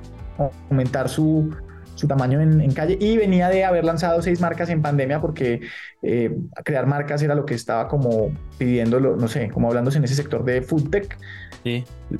[0.69, 1.53] aumentar su,
[1.95, 5.61] su tamaño en, calle y venía de haber lanzado seis marcas en pandemia porque
[6.01, 10.15] eh, crear marcas era lo que estaba como pidiéndolo, no sé, como hablándose en ese
[10.15, 11.17] sector de food tech,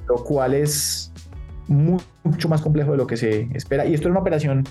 [0.08, 1.12] lo cual es
[1.68, 3.86] mucho más complejo de lo que se espera.
[3.86, 4.64] Y esto es una operación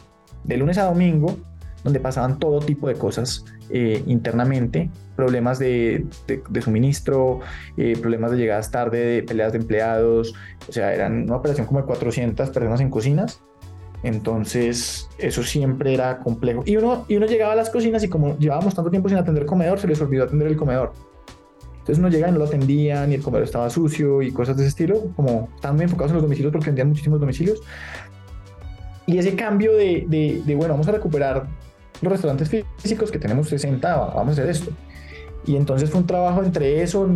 [0.44, 1.36] de lunes a domingo
[1.84, 6.06] donde pasaban todo tipo de cosas eh, internamente, problemas de,
[6.62, 7.40] suministro,
[7.76, 10.34] eh, problemas de llegadas tarde, de peleas de empleados,
[10.68, 13.40] o sea, eran una operación como de 400 personas en cocinas.
[14.02, 16.62] Entonces, eso siempre era complejo.
[16.66, 19.44] Y uno, y uno llegaba a las cocinas y como llevábamos tanto tiempo sin atender
[19.44, 20.92] el comedor, se les olvidó atender el comedor.
[21.84, 24.62] Entonces uno llega y no lo atendían y el comedor estaba sucio y cosas de
[24.62, 27.60] ese estilo, como estaban muy enfocados en los domicilios porque vendían muchísimos domicilios.
[29.06, 31.46] Y ese cambio de, de, de bueno, vamos a recuperar
[32.02, 34.70] los restaurantes físicos que tenemos 60, vamos a hacer esto.
[35.46, 37.08] Y entonces fue un trabajo entre eso,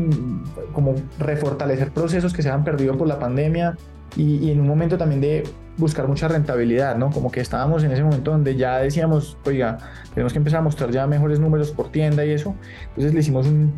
[0.72, 3.76] como refortalecer procesos que se han perdido por la pandemia
[4.16, 5.44] y, en un momento también de
[5.76, 7.10] buscar mucha rentabilidad, ¿no?
[7.10, 9.78] Como que estábamos en ese momento donde ya decíamos, oiga,
[10.12, 12.54] tenemos que empezar a mostrar ya mejores números por tienda y eso.
[12.88, 13.72] Entonces le hicimos un,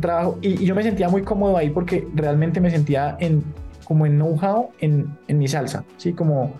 [0.00, 3.42] trabajo y, yo me sentía muy cómodo ahí porque realmente me sentía en,
[3.84, 6.12] como en know-how en, en mi salsa, ¿sí?
[6.12, 6.52] Como,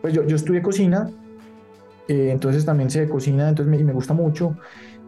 [0.00, 1.10] pues yo, yo estudié cocina,
[2.10, 4.56] eh, entonces también se cocina, entonces me, me gusta mucho.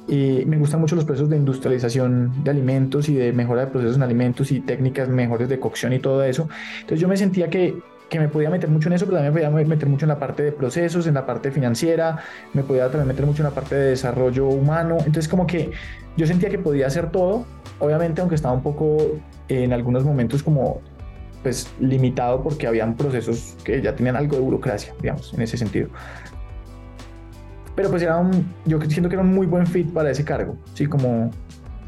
[0.06, 4.04] me gustan mucho los procesos de industrialización de alimentos y de mejora de procesos en
[4.04, 6.48] alimentos y técnicas mejores de cocción y todo eso.
[6.76, 7.76] Entonces yo me sentía que,
[8.08, 10.20] que me podía meter mucho en eso, pero también me podía meter mucho en la
[10.20, 12.18] parte de procesos, en la parte financiera,
[12.52, 14.98] me podía también meter mucho en la parte de desarrollo humano.
[14.98, 15.72] Entonces como que
[16.16, 17.44] yo sentía que podía hacer todo,
[17.80, 20.80] obviamente aunque estaba un poco en algunos momentos como
[21.42, 25.88] pues limitado porque habían procesos que ya tenían algo de burocracia, digamos, en ese sentido.
[27.74, 30.56] Pero pues era un, yo siento que era un muy buen fit para ese cargo,
[30.74, 31.30] sí, como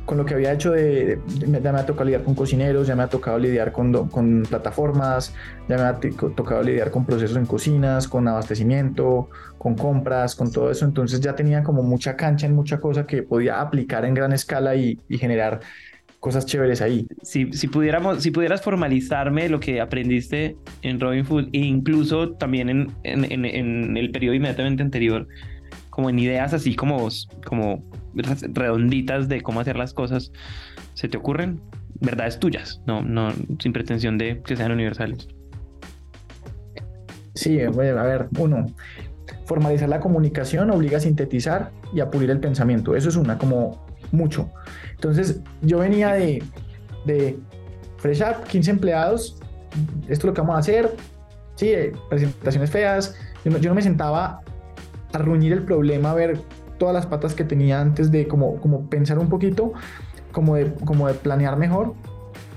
[0.04, 3.02] con lo que había hecho de, ya me ha tocado lidiar con cocineros, ya me
[3.04, 5.34] ha tocado lidiar con, con plataformas,
[5.68, 5.98] ya me ha
[6.34, 10.84] tocado lidiar con procesos en cocinas, con abastecimiento, con compras, con todo eso.
[10.84, 14.74] Entonces ya tenía como mucha cancha en mucha cosa que podía aplicar en gran escala
[14.74, 15.60] y, y generar
[16.20, 17.06] cosas chéveres ahí.
[17.22, 22.68] Si, si, pudiéramos, si pudieras formalizarme lo que aprendiste en Robin Food e incluso también
[22.68, 25.26] en, en, en, en el periodo inmediatamente anterior,
[25.94, 27.08] como en ideas así como,
[27.46, 27.84] como
[28.52, 30.32] redonditas de cómo hacer las cosas,
[30.94, 31.60] ¿se te ocurren?
[32.00, 35.28] Verdades tuyas, no, no, sin pretensión de que sean universales.
[37.36, 38.66] Sí, a ver, uno,
[39.44, 42.96] formalizar la comunicación obliga a sintetizar y a pulir el pensamiento.
[42.96, 44.50] Eso es una, como mucho.
[44.94, 46.42] Entonces, yo venía de,
[47.04, 47.38] de
[47.98, 49.38] Fresh App, 15 empleados,
[50.08, 50.90] esto es lo que vamos a hacer,
[51.54, 54.40] sí, eh, presentaciones feas, yo no, yo no me sentaba
[55.14, 56.40] a reunir el problema, a ver
[56.78, 59.72] todas las patas que tenía antes de como, como pensar un poquito,
[60.32, 61.94] como de, como de planear mejor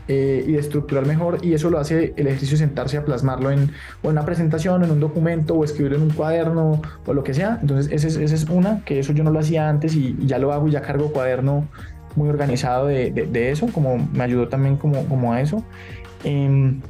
[0.08, 3.52] eh, y de estructurar mejor y eso lo hace el ejercicio de sentarse a plasmarlo
[3.52, 7.24] en, o en una presentación, en un documento o escribirlo en un cuaderno o lo
[7.24, 7.60] que sea.
[7.62, 10.40] Entonces esa es, esa es una, que eso yo no lo hacía antes y, ya
[10.40, 11.68] lo hago y ya cargo cuaderno
[12.16, 15.64] muy organizado de, de, eso, como me ayudó también como, como a eso.
[16.24, 16.82] Em,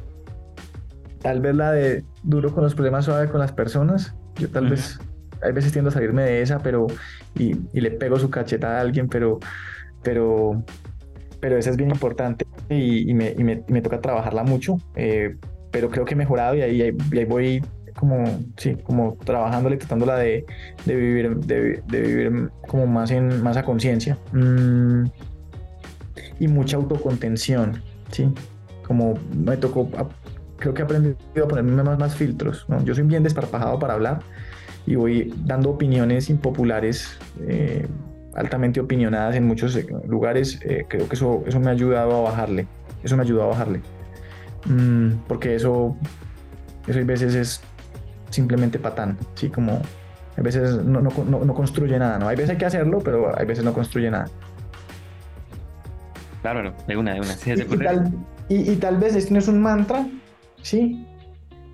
[1.20, 4.14] tal vez la de duro con los problemas, suave con las personas.
[4.36, 5.00] Yo tal vez
[5.42, 6.86] hay veces tiendo a salirme de esa, pero
[7.36, 9.38] y, le pego su cacheta a alguien, pero,
[10.02, 10.62] pero,
[11.40, 13.34] pero esa es bien importante y, me,
[13.68, 15.36] me, toca trabajarla mucho, eh,
[15.70, 17.62] pero creo que he mejorado y ahí, ahí, voy
[17.94, 18.24] como,
[18.56, 20.44] sí, como trabajándole, tratándola de,
[20.86, 24.18] de vivir, de, vivir como más, en, más a conciencia.
[24.32, 25.04] Mm,
[26.40, 28.32] y mucha autocontención, sí,
[28.86, 29.88] como me tocó,
[30.58, 32.82] creo que he aprendido a ponerme más, más filtros, ¿no?
[32.84, 34.20] Yo soy bien desparpajado para hablar,
[34.88, 37.86] y voy dando opiniones impopulares, eh,
[38.34, 42.30] altamente opinionadas en muchos eh, lugares, eh, creo que eso, eso me ha ayudado a
[42.30, 42.66] bajarle,
[43.02, 43.82] eso me ha ayudado a bajarle.
[44.64, 45.94] Mm, porque eso,
[46.86, 47.60] eso a veces es
[48.30, 49.50] simplemente patán, ¿sí?
[49.50, 49.82] Como
[50.38, 52.26] a veces no, no, no, construye nada, ¿no?
[52.26, 54.30] Hay veces hay que hacerlo, pero hay veces no construye nada.
[56.40, 57.34] Claro, de una, de una.
[57.34, 58.12] y, tal,
[58.48, 60.06] y, y, tal vez esto no es un mantra,
[60.62, 61.04] ¿sí?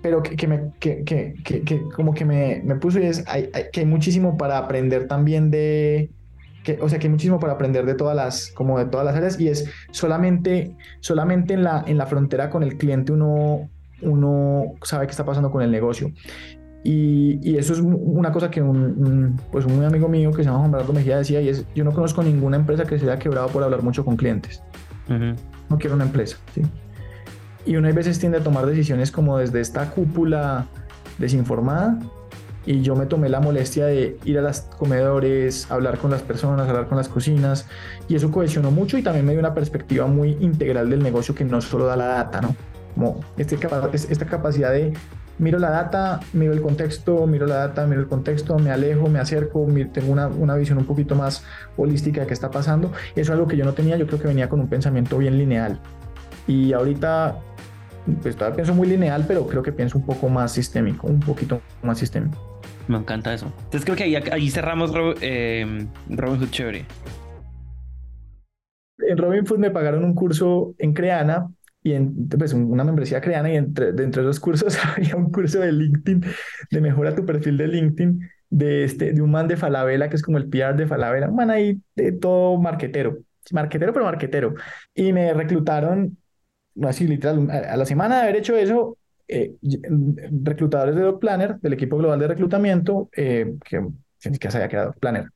[0.05, 3.79] Pero que, me, que, que, que, como que me, me puso y es hay, que
[3.79, 6.11] hay muchísimo para aprender también de,
[6.63, 9.15] que, o sea, que hay muchísimo para aprender de todas las, como de todas las
[9.15, 13.67] áreas y es solamente, solamente en la, en la frontera con el cliente uno,
[14.03, 16.11] uno sabe qué está pasando con el negocio.
[16.83, 20.59] Y, y eso es una cosa que un, pues un amigo mío que se llama
[20.59, 23.47] Juan Bernardo Mejía decía y es, yo no conozco ninguna empresa que se haya quebrado
[23.47, 24.61] por hablar mucho con clientes.
[25.09, 26.61] No quiero una empresa, ¿sí?
[27.65, 30.67] Y uno a veces tiende a tomar decisiones como desde esta cúpula
[31.17, 31.99] desinformada.
[32.65, 36.67] Y yo me tomé la molestia de ir a los comedores, hablar con las personas,
[36.67, 37.67] hablar con las cocinas.
[38.07, 41.45] Y eso cohesionó mucho y también me dio una perspectiva muy integral del negocio que
[41.45, 42.55] no solo da la data, ¿no?
[42.95, 43.57] Como este,
[44.09, 44.93] esta capacidad de
[45.37, 49.19] miro la data, miro el contexto, miro la data, miro el contexto, me alejo, me
[49.19, 51.43] acerco, tengo una, una, visión un poquito más
[51.77, 52.91] holística de qué está pasando.
[53.11, 55.37] Eso es algo que yo no tenía, yo creo que venía con un pensamiento bien
[55.37, 55.79] lineal.
[56.47, 57.37] Y ahorita
[58.21, 61.61] pues todavía pienso muy lineal, pero creo que pienso un poco más sistémico, un poquito
[61.83, 62.61] más sistémico.
[62.87, 63.51] Me encanta eso.
[63.65, 64.91] Entonces creo que ahí, ahí cerramos
[65.21, 66.85] eh, Robinhood Chévere.
[68.99, 71.47] En Robinhood me pagaron un curso en Creana
[71.81, 75.59] y en, pues una membresía Creana y entre, dentro de esos cursos había un curso
[75.59, 76.23] de LinkedIn,
[76.71, 80.23] de mejora tu perfil de LinkedIn, de, este, de un man de Falabella, que es
[80.23, 83.17] como el PR de Falabella, un man ahí de todo marquetero,
[83.51, 84.55] marquetero pero marquetero.
[84.93, 86.17] Y me reclutaron
[86.83, 89.55] así literal, a la semana de haber hecho eso, eh,
[90.43, 93.81] reclutadores de Doc Planner, del equipo global de reclutamiento, eh, que
[94.29, 95.29] ni que se había quedado Planner.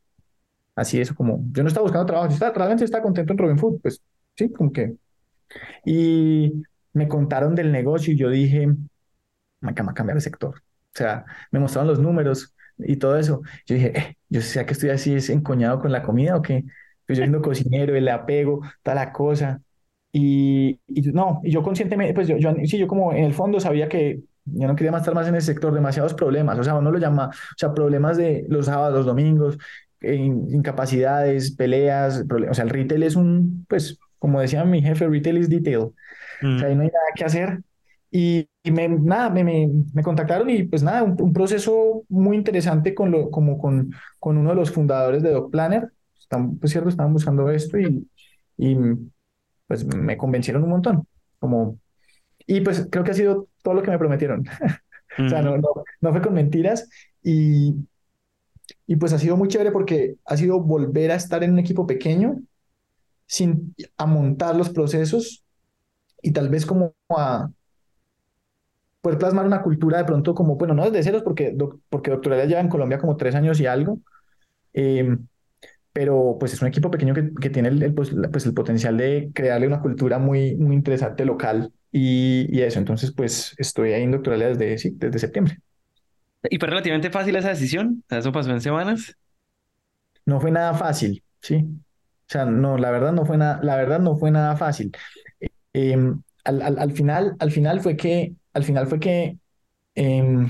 [0.75, 3.81] Así eso como, yo no estaba buscando trabajo, yo realmente estaba contento en Robin Food,
[3.81, 4.01] pues
[4.35, 4.95] sí, como que.
[5.85, 6.53] Y
[6.93, 8.67] me contaron del negocio y yo dije,
[9.61, 10.55] me a cambiar de sector.
[10.57, 13.41] O sea, me mostraron los números y todo eso.
[13.65, 16.63] Yo dije, eh, yo sé que estoy así es encoñado con la comida o qué.
[17.05, 19.61] Pues yo siendo cocinero, el apego, toda la cosa.
[20.11, 20.79] Y,
[21.13, 24.21] no, y yo conscientemente, pues yo, yo, sí, yo como en el fondo sabía que
[24.45, 26.97] yo no quería más estar más en ese sector, demasiados problemas, o sea, uno lo
[26.97, 29.57] llama, o sea, problemas de los sábados, los domingos,
[30.01, 35.49] incapacidades, peleas, o sea, el retail es un, pues, como decía mi jefe, retail is
[35.49, 35.93] detail, o
[36.39, 36.63] sea, mm.
[36.63, 37.59] ahí no hay nada que hacer.
[38.11, 43.11] Y, me, nada, me, me, me, contactaron y pues nada, un, proceso muy interesante con,
[43.11, 47.13] lo, como con, con uno de los fundadores de Doc Planner, están, pues cierto, estaban
[47.13, 48.07] buscando esto y,
[48.57, 48.75] y
[49.69, 51.07] pues me convencieron un montón.
[51.37, 51.79] Como,
[52.47, 54.43] y pues creo que ha sido todo lo que me prometieron.
[55.19, 56.89] o sea, no, no, fue con mentiras
[57.21, 57.75] y,
[58.87, 61.85] y pues ha sido muy chévere porque ha sido volver a estar en un equipo
[61.85, 62.39] pequeño
[63.27, 65.45] sin a montar los procesos
[66.23, 67.51] y tal vez como a
[69.01, 71.55] poder plasmar una cultura de pronto como, bueno, no desde ceros porque,
[71.89, 73.99] porque Doctoral lleva en Colombia como tres años y algo,
[74.73, 75.15] eh,
[75.93, 79.31] pero pues es un equipo pequeño que, que tiene el, pues, pues, el potencial de
[79.33, 82.79] crearle una cultura muy, muy interesante local y, y eso.
[82.79, 85.57] Entonces, pues estoy ahí en doctoral desde, sí, desde septiembre.
[86.49, 88.03] ¿Y fue relativamente fácil esa decisión?
[88.09, 89.15] ¿Eso pasó en semanas?
[90.25, 91.55] No fue nada fácil, sí.
[91.65, 94.91] O sea, no, la verdad no fue nada, la verdad no fue nada fácil.
[95.73, 99.37] Em, al, al, al, final, al final fue que, al final fue que
[99.95, 100.49] em,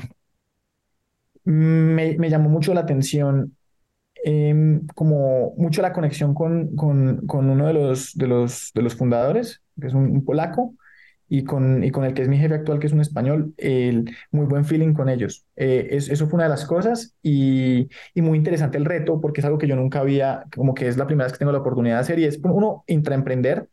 [1.44, 3.58] me, me llamó mucho la atención
[4.24, 8.96] Em, como mucho la conexión con, con, con, uno de los, de, los, de los
[8.96, 10.76] fundadores, que es un, polaco,
[11.30, 14.10] y con, y con el que es mi jefe actual, que es un español, el,
[14.32, 15.46] muy buen feeling con ellos.
[15.56, 19.46] Eh, eso fue una de las cosas y, y, muy interesante el reto porque es
[19.46, 21.96] algo que yo nunca había, como que es la primera vez que tengo la oportunidad
[21.96, 23.70] de hacer y es uno, intraemprender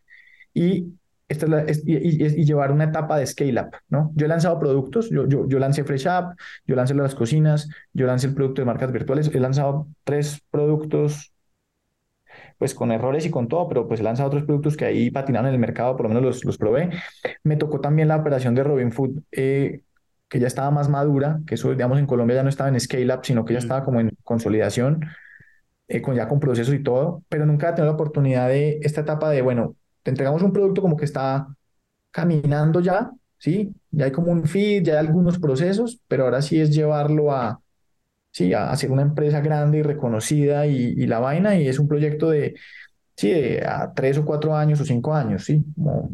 [0.55, 0.93] y,
[1.29, 4.13] esta es y, y, llevar una etapa de scale up, ¿no?
[4.15, 6.37] Yo he lanzado productos, yo, yo, yo lancé Fresh Up,
[6.67, 11.33] yo lancé las cocinas, yo lancé el producto de marcas virtuales, he lanzado tres productos
[12.59, 15.49] pues con errores y con todo, pero pues he lanzado otros productos que ahí patinaron
[15.49, 16.91] en el mercado, por lo menos los, los probé.
[17.43, 19.83] Me tocó también la operación de Robin Food, eh,
[20.29, 23.13] que ya estaba más madura, que eso, digamos, en Colombia ya no estaba en scale
[23.15, 23.63] up, sino que ya mm.
[23.63, 25.07] estaba como en consolidación,
[25.89, 29.03] eh, con, ya con procesos y todo, pero nunca he tenido la oportunidad de esta
[29.03, 29.77] etapa de, bueno,
[30.07, 31.49] te entregamos un producto como que está
[32.13, 33.75] caminando ya, ¿sí?
[33.91, 37.61] Ya hay como un feed, ya hay algunos procesos, pero ahora sí es llevarlo a,
[38.31, 42.31] sí, a hacer una empresa grande y reconocida y, la vaina, y es un proyecto
[42.31, 42.55] de,
[43.17, 43.33] sí,
[43.67, 46.11] a tres o cuatro años o cinco años, sí, como,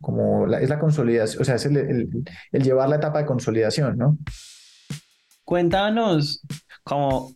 [0.00, 2.08] como es la consolidación, o sea, es el,
[2.52, 4.16] llevar la etapa de consolidación, ¿no?
[5.44, 6.42] Cuéntanos,
[6.82, 7.34] como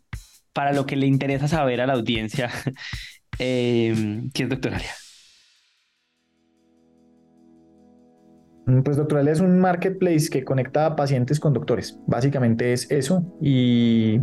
[0.55, 2.51] para lo que le interesa saber a la audiencia,
[3.39, 4.95] eh, ¿qué es Doctoralia?
[8.85, 11.99] Pues Doctoralia es un marketplace que conecta a pacientes con doctores.
[12.07, 13.25] Básicamente es eso.
[13.41, 14.21] Y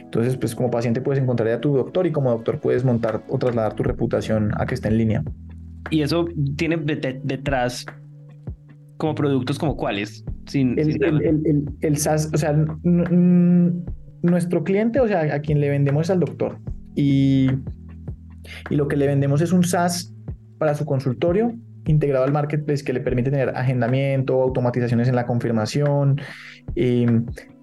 [0.00, 3.38] entonces, pues como paciente puedes encontrar a tu doctor y como doctor puedes montar o
[3.38, 5.24] trasladar tu reputación a que esté en línea.
[5.90, 7.84] Y eso tiene detrás
[8.96, 10.24] como productos como cuáles.
[10.46, 12.52] Sin, el, el, el, SaaS, o sea,
[14.22, 16.58] nuestro cliente, o sea, a quien le vendemos es al doctor.
[16.94, 17.48] Y,
[18.70, 20.14] y lo que le vendemos es un SaaS
[20.58, 21.52] para su consultorio
[21.86, 26.20] integrado al marketplace que le permite tener agendamiento, automatizaciones en la confirmación,
[26.74, 27.06] eh,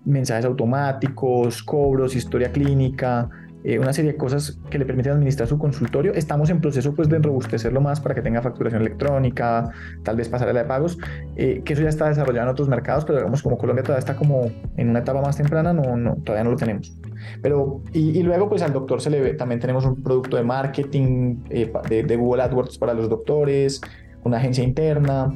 [0.05, 3.29] mensajes automáticos, cobros, historia clínica,
[3.63, 6.13] eh, una serie de cosas que le permiten administrar su consultorio.
[6.13, 9.69] Estamos en proceso pues de robustecerlo más para que tenga facturación electrónica,
[10.03, 10.97] tal vez pasarela de pagos,
[11.36, 14.15] eh, que eso ya está desarrollado en otros mercados, pero digamos como Colombia todavía está
[14.15, 16.97] como en una etapa más temprana, no, no todavía no lo tenemos.
[17.41, 21.39] Pero, y, luego pues al doctor se le ve, también tenemos un producto de marketing
[21.49, 23.82] de, de Google AdWords para los doctores,
[24.23, 25.34] una agencia interna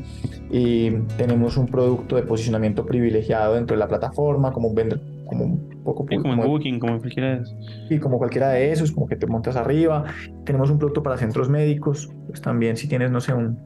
[0.52, 5.46] y tenemos un producto de posicionamiento privilegiado dentro de la plataforma, como un vender, como
[5.46, 7.56] un poco como, Booking, como cualquiera de esos.
[7.90, 10.06] Sí, como cualquiera de esos, como que te montas arriba.
[10.46, 13.58] Tenemos un producto para centros médicos, pues también si tienes, no sé, un,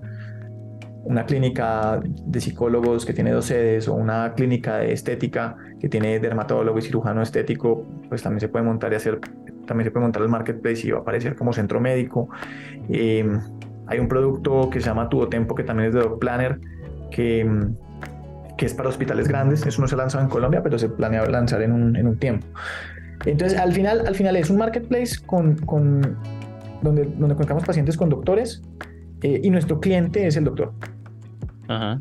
[1.03, 6.19] una clínica de psicólogos que tiene dos sedes o una clínica de estética que tiene
[6.19, 9.19] dermatólogo y cirujano estético, pues también se puede montar y hacer,
[9.65, 12.29] también se puede montar el marketplace y va a aparecer como centro médico.
[12.89, 13.25] Eh,
[13.87, 16.59] hay un producto que se llama Tubo Tempo, que también es de Doc Planner,
[17.11, 17.49] que,
[18.57, 19.65] que es para hospitales grandes.
[19.65, 22.17] Eso no se ha lanzado en Colombia, pero se planea lanzar en un, en un
[22.17, 22.45] tiempo.
[23.25, 26.17] Entonces, al final, al final es un marketplace con, con
[26.81, 28.61] donde, donde conectamos pacientes con doctores
[29.21, 30.73] eh, y nuestro cliente es el doctor.
[31.67, 31.97] Ajá.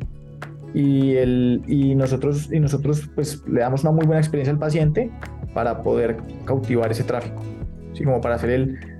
[0.73, 5.09] Y, el, y, nosotros, y nosotros pues, le damos una muy buena experiencia al paciente
[5.53, 7.41] para poder cautivar ese tráfico,
[7.91, 8.96] así como para hacer el,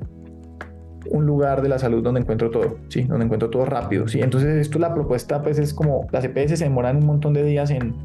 [1.11, 3.03] un lugar de la salud donde encuentro todo, ¿sí?
[3.03, 4.21] Donde encuentro todo rápido, ¿sí?
[4.21, 7.69] Entonces esto la propuesta pues es como las EPS se demoran un montón de días
[7.71, 7.95] en,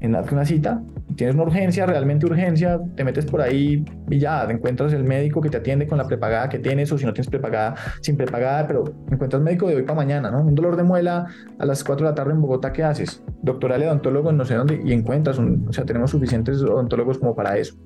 [0.00, 0.82] en darte una cita,
[1.16, 5.48] tienes una urgencia, realmente urgencia, te metes por ahí y ya, encuentras el médico que
[5.48, 8.84] te atiende con la prepagada que tienes o si no tienes prepagada, sin prepagada, pero
[9.10, 10.40] encuentras médico de hoy para mañana, ¿no?
[10.42, 11.26] Un dolor de muela
[11.58, 13.22] a las 4 de la tarde en Bogotá, ¿qué haces?
[13.42, 17.34] Doctoral odontólogo en no sé dónde y encuentras, un, o sea, tenemos suficientes odontólogos como
[17.34, 17.76] para eso.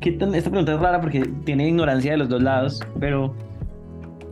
[0.00, 3.34] ¿Qué esta pregunta es rara porque tiene ignorancia de los dos lados, pero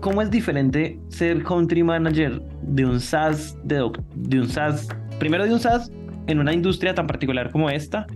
[0.05, 4.87] ¿cómo es diferente ser country manager de un SaaS, de, de un SaaS,
[5.19, 5.91] primero de un SaaS
[6.27, 8.07] en una industria tan particular como esta,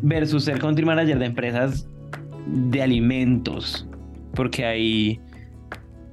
[0.00, 1.86] versus ser country manager de empresas
[2.70, 3.86] de alimentos?
[4.34, 5.20] Porque ahí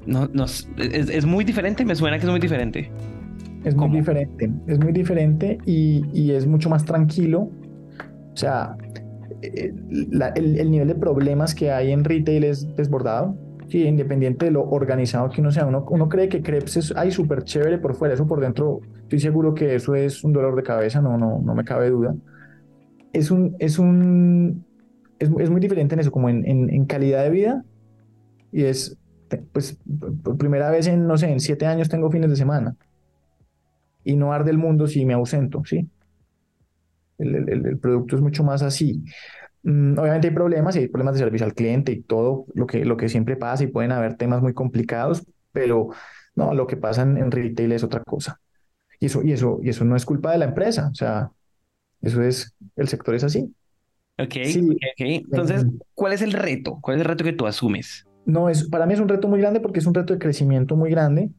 [0.05, 2.91] no, no, es, es, muy diferente, me suena que es muy diferente.
[3.63, 7.49] Es muy diferente, es muy diferente y, y, es mucho más tranquilo.
[8.33, 8.75] O sea,
[9.41, 9.73] eh,
[10.35, 13.44] el, el, nivel de problemas que hay en retail es desbordado.
[13.67, 17.11] Sí, independiente de lo organizado que uno sea, uno, uno cree que Krebs es ay,
[17.11, 20.63] súper chévere por fuera, eso por dentro, estoy seguro que eso es un dolor de
[20.63, 22.15] cabeza, no, no, no me cabe duda.
[23.11, 24.65] Es un, es un,
[25.17, 27.65] es, es muy diferente en eso, como en, en, en, calidad de vida,
[28.51, 28.97] y es,
[29.51, 29.79] pues,
[30.23, 32.75] por primera vez en, no sé, en siete años tengo fines de semana,
[34.03, 35.89] y no arde el mundo si me ausento, ¿sí?
[37.17, 39.03] El, el, el producto es mucho más así.
[39.65, 42.85] Mm, obviamente hay problemas y hay problemas de servicio al cliente y todo lo que,
[42.85, 45.89] lo que siempre pasa y pueden haber temas muy complicados, pero
[46.35, 48.39] no, lo que pasa en, retail es otra cosa.
[48.99, 51.31] Y eso, y, eso, y eso no es culpa de la empresa, o sea,
[51.99, 53.51] eso es, el sector es así.
[54.19, 54.35] Ok,
[54.97, 56.77] Entonces, ¿cuál es el reto?
[56.79, 58.05] ¿Cuál es el reto que tú asumes?
[58.23, 60.75] No, es, para mí es un reto muy grande porque es un reto de crecimiento
[60.75, 61.31] muy grande,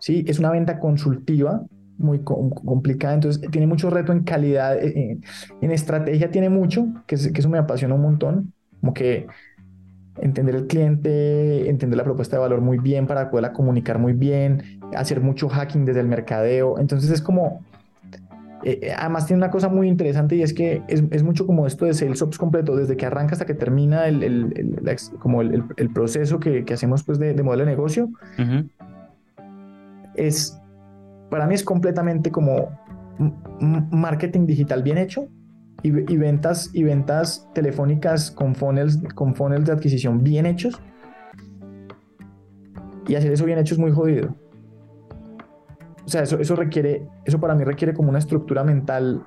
[0.00, 0.24] ¿sí?
[0.26, 1.62] Es una venta consultiva,
[1.98, 5.22] muy complicada, entonces tiene mucho reto en calidad, en,
[5.60, 9.26] estrategia tiene mucho, que, que eso me apasiona un montón, como que
[10.20, 14.80] entender el cliente, entender la propuesta de valor muy bien para poderla comunicar muy bien,
[14.96, 16.78] hacer mucho hacking desde el mercadeo.
[16.78, 17.64] Entonces es como,
[18.64, 21.66] eh, eh, además tiene una cosa muy interesante y es que es, es, mucho como
[21.66, 25.42] esto de sales ops completo, desde que arranca hasta que termina el, el, el como
[25.42, 28.10] el, proceso que, que, hacemos pues de, de modelo de negocio.
[30.14, 30.57] Es,
[31.30, 32.70] para mí es completamente como
[33.90, 35.28] marketing digital bien hecho
[35.82, 40.80] y, ventas, y ventas telefónicas con funnels, con funnels de adquisición bien hechos.
[43.06, 44.36] Y hacer eso bien hecho es muy jodido.
[46.04, 49.24] O sea, eso, eso requiere, eso para mí requiere como una estructura mental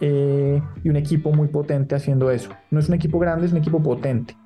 [0.00, 2.50] eh, y un equipo muy potente haciendo eso.
[2.70, 4.36] No es un equipo grande, es un equipo potente.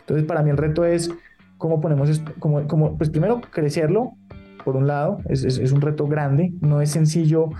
[0.00, 1.10] Entonces, para mí el reto es
[1.56, 4.12] cómo ponemos esto, como, como, pues primero crecerlo,
[4.64, 7.50] por un lado, es, es, un reto grande, no es sencillo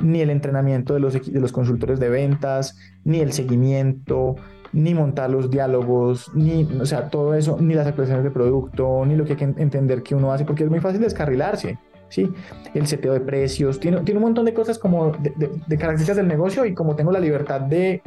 [0.00, 4.36] ni el entrenamiento de los, de los consultores de ventas, ni el seguimiento,
[4.72, 9.16] ni montar los diálogos, ni, o sea, todo eso, ni las actualizaciones de producto, ni
[9.16, 11.78] lo que hay que entender que uno hace, porque es muy fácil descarrilarse,
[12.08, 12.30] ¿sí?
[12.74, 15.32] El seteo de precios, tiene, tiene un montón de cosas como de,
[15.66, 18.02] de, características del negocio y como tengo la libertad de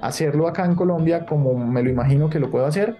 [0.00, 2.96] hacerlo acá en Colombia como me lo imagino que lo puedo hacer,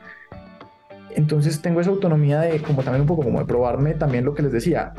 [1.19, 4.43] entonces tengo esa autonomía de como también un poco como de probarme también lo que
[4.43, 4.93] les decía,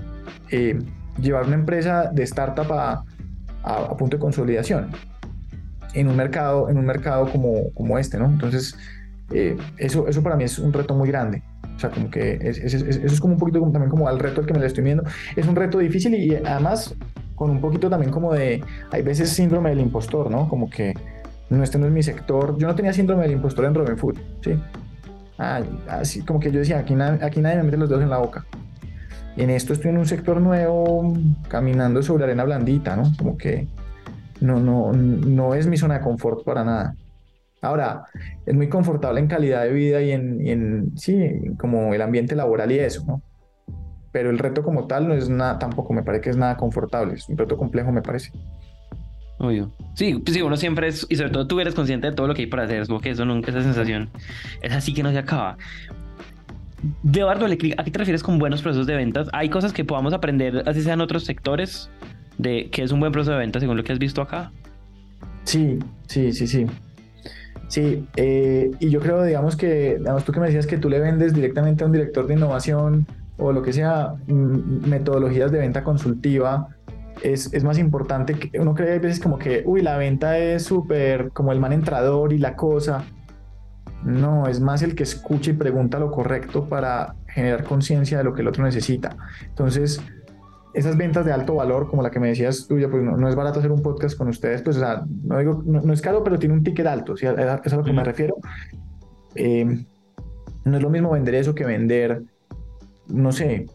[0.51, 0.80] eh,
[1.22, 3.03] llevar una empresa de startup a
[3.63, 4.89] a, punto de consolidación
[5.93, 8.26] en un mercado, en un mercado como, como este, ¿no?
[8.26, 8.78] Entonces,
[9.32, 11.41] eh, eso, eso para mí es un reto muy grande.
[11.76, 14.47] O sea, como que es, eso es como un poquito también como al reto al
[14.47, 15.03] que me le estoy viendo.
[15.36, 16.95] Es un reto difícil y además
[17.36, 18.61] con un poquito también como de,
[18.91, 20.49] hay veces síndrome del impostor, ¿no?
[20.49, 20.93] Como que
[21.49, 22.57] no, este no es mi sector.
[22.57, 24.59] Yo no tenía síndrome del impostor en Robin Food, ¿sí?
[25.39, 28.17] Ah, así como que yo decía, aquí, aquí nadie me mete los dedos en la
[28.17, 28.45] boca.
[29.37, 31.13] En esto estoy en un sector nuevo,
[31.47, 33.03] caminando sobre arena blandita, ¿no?
[33.17, 33.67] Como que
[34.41, 36.95] no, no, no es mi zona de confort para nada.
[37.61, 38.03] Ahora,
[38.45, 42.71] es muy confortable en calidad de vida y en, en, sí, como el ambiente laboral
[42.73, 43.21] y eso, ¿no?
[44.11, 47.13] Pero el reto como tal no es nada, tampoco me parece que es nada confortable,
[47.13, 48.31] es un reto complejo, me parece.
[49.39, 49.71] Obvio.
[49.95, 52.35] Sí, pues sí, uno siempre es, y sobre todo tú eres consciente de todo lo
[52.35, 54.09] que hay para hacer, es que eso nunca, esa sensación
[54.61, 55.57] es así que no se acaba.
[57.03, 59.27] De Eduardo, ¿a qué te refieres con buenos procesos de ventas?
[59.33, 61.89] ¿Hay cosas que podamos aprender, así sean otros sectores,
[62.37, 64.51] de qué es un buen proceso de ventas según lo que has visto acá?
[65.43, 66.65] Sí, sí, sí, sí.
[67.67, 70.99] Sí, eh, y yo creo, digamos que, digamos, tú que me decías que tú le
[70.99, 73.05] vendes directamente a un director de innovación
[73.37, 76.69] o lo que sea, metodologías de venta consultiva,
[77.24, 80.63] es, es, más importante que uno cree a veces como que, uy, la venta es
[80.63, 83.05] súper como el man entrador y la cosa,
[84.03, 88.34] no, es más el que escucha y pregunta lo correcto para generar conciencia de lo
[88.34, 89.15] que el otro necesita.
[89.47, 90.01] Entonces,
[90.74, 93.59] esas ventas de alto valor, como la que me decías tuya, pues no, es barato
[93.59, 96.55] hacer un podcast con ustedes, pues o sea, no, digo, no, es caro, pero tiene
[96.55, 97.26] un ticket alto, ¿sí?
[97.26, 98.36] es a lo que me refiero.
[99.36, 99.86] Eh,
[100.65, 102.24] no es lo mismo vender eso que vender,
[103.07, 103.65] no sé,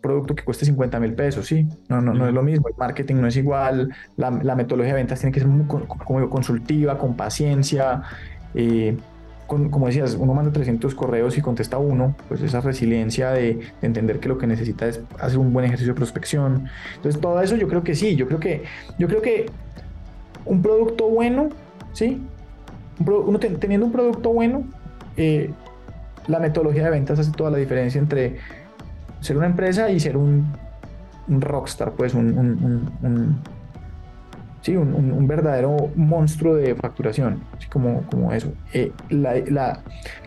[0.00, 1.68] producto que cueste 50 mil pesos, ¿sí?
[1.88, 5.20] No, no, no es lo mismo, el marketing no es igual, la, metodología de ventas
[5.20, 8.02] tiene que ser muy como consultiva, con paciencia.
[8.54, 8.96] Eh,
[9.46, 14.28] como decías, uno manda 300 correos y contesta uno, pues esa resiliencia de, entender que
[14.28, 16.68] lo que necesita es hacer un buen ejercicio de prospección.
[16.94, 18.62] Entonces, todo eso yo creo que sí, yo creo que,
[18.98, 19.46] yo creo que
[20.44, 21.48] un producto bueno,
[21.92, 22.22] ¿sí?
[23.04, 24.62] Uno teniendo un producto bueno,
[25.16, 25.50] eh,
[26.28, 28.36] la metodología de ventas hace toda la diferencia entre
[29.20, 30.46] ser una empresa y ser un,
[31.28, 33.40] rockstar, pues un
[34.62, 38.52] sí, un, verdadero monstruo de facturación, así como, como eso.
[38.72, 38.92] Eh,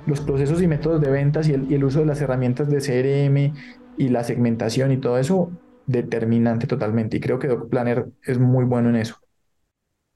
[0.05, 3.53] los procesos y métodos de ventas y el, uso de las herramientas de CRM
[3.97, 5.51] y la segmentación y todo eso,
[5.85, 7.17] determinante totalmente.
[7.17, 9.17] Y creo que Doc Planner es muy bueno en eso.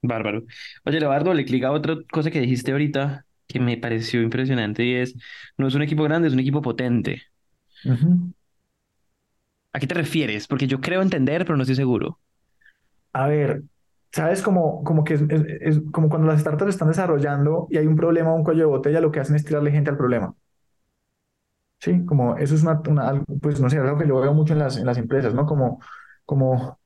[0.02, 0.44] Bárbaro.
[0.86, 5.16] Oye, Leonardo, le clica otra cosa que dijiste ahorita que me pareció impresionante y es,
[5.58, 7.24] no es un equipo grande, es un equipo potente.
[9.78, 10.48] ¿A qué te refieres?
[10.48, 12.20] Porque yo creo entender, pero no estoy seguro.
[13.14, 13.64] A ver,
[14.12, 14.42] ¿Sabes?
[14.42, 18.44] Como, como que es, como cuando las startups están desarrollando y hay un problema, un
[18.44, 20.34] cuello de botella, lo que hacen es tirarle gente al problema.
[21.80, 22.82] Sí, como eso es una,
[23.42, 25.46] pues no sé, algo que yo veo mucho en las, en las empresas, ¿no?
[25.46, 25.80] Como,
[26.26, 26.80] como,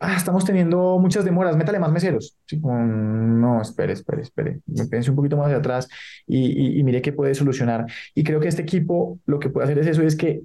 [0.00, 2.36] ah, estamos teniendo muchas demoras, métale más meseros.
[2.46, 4.60] Sí, como, no, espere, espere, espere.
[4.66, 5.88] Me pensé un poquito más hacia atrás
[6.26, 7.86] y, y, y mire qué puede solucionar.
[8.14, 10.42] Y creo que este equipo lo que puede hacer es eso, es que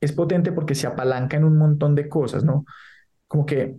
[0.00, 2.64] es potente porque se apalanca en un montón de cosas, ¿no?
[3.28, 3.76] Como que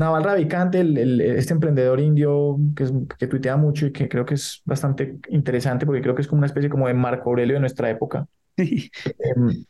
[0.00, 4.62] Naval Ravikant, el, este emprendedor indio que, que tuitea mucho y que creo que es
[4.64, 7.90] bastante interesante porque creo que es como una especie como de Marco Aurelio de nuestra
[7.90, 8.26] época.
[8.56, 9.64] Em,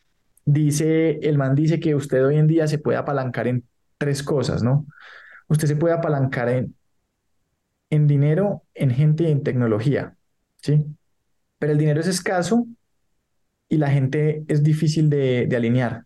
[0.44, 3.64] dice, el man dice que usted hoy en día se puede apalancar en
[3.98, 4.86] tres cosas, ¿no?
[5.48, 6.76] Usted se puede apalancar en,
[7.90, 10.16] en dinero, en gente y en tecnología,
[10.62, 10.86] ¿sí?
[11.58, 12.66] Pero el dinero es escaso
[13.70, 16.04] y la gente es difícil de, alinear.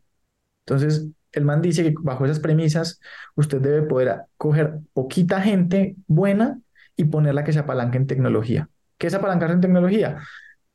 [0.67, 3.01] Entonces, el man dice que bajo esas premisas,
[3.35, 6.61] usted debe poder coger poquita gente buena
[6.95, 8.69] y ponerla que se apalanque en tecnología.
[8.99, 10.19] ¿Qué es apalancarse en tecnología?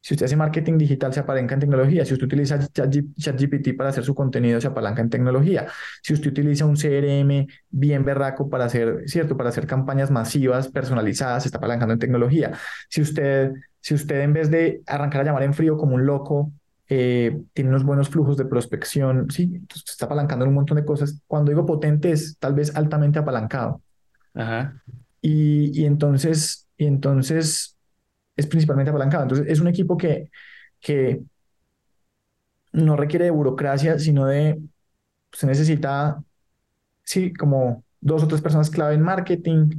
[0.02, 2.06] Si usted hace marketing digital, se apalanca en tecnología.
[2.06, 5.68] Si usted utiliza ChatGPT para hacer su contenido, se apalanca en tecnología.
[6.02, 9.38] Si usted utiliza un CRM bien berraco para hacer, ¿cierto?
[9.38, 12.54] Para hacer campañas masivas, personalizadas, se está apalancando en tecnología.
[12.90, 16.52] Si usted, si usted en vez de arrancar a llamar en frío como un loco,
[16.92, 20.86] eh, tiene unos buenos flujos de prospección, sí, entonces está apalancando en un montón de
[20.86, 21.22] cosas.
[21.28, 23.82] Cuando digo potente es tal vez altamente apalancado.
[24.34, 24.82] Ajá.
[25.22, 27.78] Y, y entonces, y entonces
[28.36, 29.24] es principalmente apalancado.
[29.24, 30.32] Entonces, es un equipo que,
[30.80, 31.22] que
[32.72, 34.60] no requiere de burocracia, sino de,
[35.32, 36.24] se necesita,
[37.04, 39.70] sí, como dos o tres personas clave en marketing,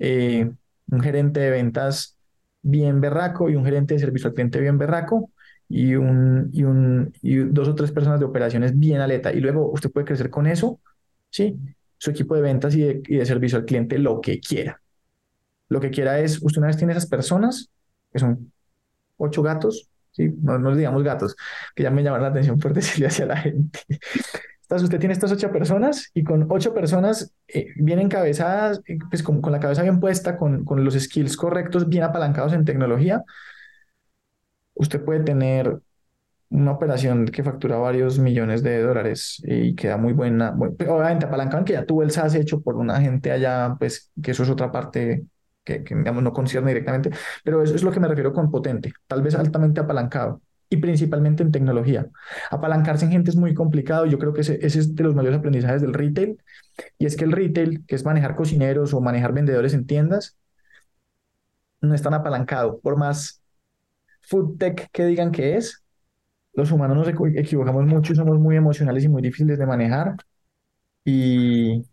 [0.00, 0.50] eh,
[0.90, 2.16] un gerente de ventas
[2.62, 5.30] bien berraco y un gerente de servicio al cliente bien berraco
[5.68, 9.32] y, un, y, un, y dos o tres personas de operaciones bien aleta.
[9.32, 10.80] Y luego usted puede crecer con eso,
[11.30, 11.58] ¿sí?
[11.98, 14.80] Su equipo de ventas y de, y de servicio al cliente, lo que quiera.
[15.68, 17.70] Lo que quiera es, usted una vez tiene esas personas,
[18.12, 18.52] que son
[19.16, 20.32] ocho gatos, ¿sí?
[20.40, 21.36] no, no digamos gatos,
[21.74, 23.80] que ya me llaman la atención por decirle hacia la gente.
[24.62, 29.22] Entonces usted tiene estas ocho personas y con ocho personas eh, bien encabezadas, eh, pues
[29.22, 33.22] con, con, la cabeza bien puesta, con, con los skills correctos, bien apalancados en tecnología,
[34.76, 35.80] usted puede tener
[36.50, 40.52] una operación que factura varios millones de dólares y queda muy buena.
[40.52, 44.30] Bueno, obviamente apalancado que ya tuvo el SaaS hecho por una gente allá, pues que
[44.30, 45.26] eso es otra parte
[45.64, 47.10] que, digamos, no concierne directamente,
[47.42, 51.42] pero eso es lo que me refiero con potente, tal vez altamente apalancado y principalmente
[51.42, 52.06] en tecnología.
[52.50, 55.38] Apalancarse en gente es muy complicado, yo creo que ese, ese, es de los mayores
[55.40, 56.38] aprendizajes del retail,
[56.98, 60.36] y es que el retail, que es manejar cocineros o manejar vendedores en tiendas,
[61.80, 63.42] no es tan apalancado, por más
[64.28, 65.82] food tech que digan que es,
[66.54, 70.16] los humanos nos equivocamos mucho y somos muy emocionales y muy difíciles de manejar,
[71.04, 71.84] y,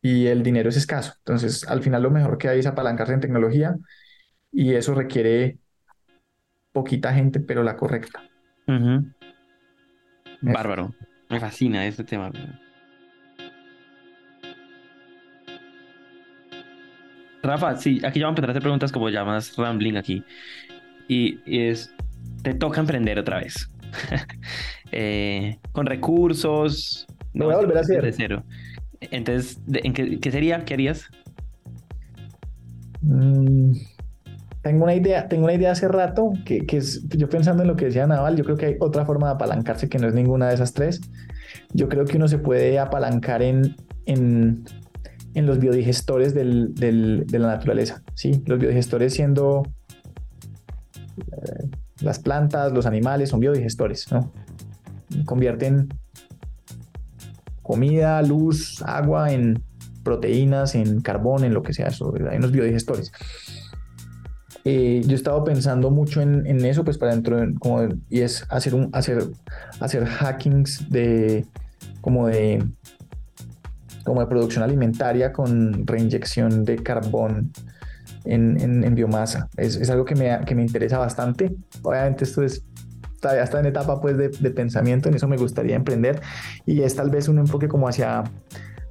[0.00, 1.14] y el dinero es escaso.
[1.18, 3.76] Entonces, al final lo mejor que hay es apalancarse en tecnología
[4.52, 5.58] y eso requiere
[6.72, 8.22] poquita gente, pero la correcta.
[8.66, 9.14] Uh -huh.
[10.40, 10.94] Bárbaro.
[11.28, 12.30] Me fascina este tema.
[17.42, 20.24] Rafa, sí, aquí ya vamos a empezar a hacer preguntas como ya más rambling aquí.
[21.08, 21.90] Y, y es,
[22.42, 23.70] te toca emprender otra vez.
[24.92, 27.06] eh, con recursos.
[27.34, 28.02] No, voy a volver a hacer.
[28.02, 28.44] De cero.
[29.00, 30.64] Entonces, ¿en qué, qué, sería?
[30.64, 31.06] ¿Qué harías?
[33.00, 33.72] Mm,
[34.62, 37.76] tengo una idea, tengo una idea hace rato que, que, es, yo pensando en lo
[37.76, 40.48] que decía Naval, yo creo que hay otra forma de apalancarse que no es ninguna
[40.48, 41.00] de esas tres.
[41.72, 44.64] Yo creo que uno se puede apalancar en, en,
[45.34, 48.42] en los biodigestores del, del, de la naturaleza, ¿sí?
[48.46, 49.62] Los biodigestores siendo
[52.00, 54.32] las plantas, los animales, son biodigestores, ¿no?
[55.24, 55.88] Convierten
[57.62, 59.62] comida, luz, agua, en
[60.02, 63.12] proteínas, en carbón, en lo que sea, eso, hay unos biodigestores.
[64.64, 67.38] Eh, yo he estado pensando mucho en, eso, pues para dentro,
[68.08, 69.22] y es hacer, un, hacer,
[69.80, 71.46] hacer hackings de,
[72.00, 72.64] como de,
[74.04, 77.52] como de producción alimentaria con reinyección de carbón
[78.28, 79.48] en, en, en biomasa.
[79.56, 81.54] Es, es, algo que me, que me interesa bastante.
[81.82, 82.64] Obviamente esto es
[83.20, 86.20] todavía está en etapa pues de, de, pensamiento, en eso me gustaría emprender
[86.66, 88.22] y es tal vez un enfoque como hacia,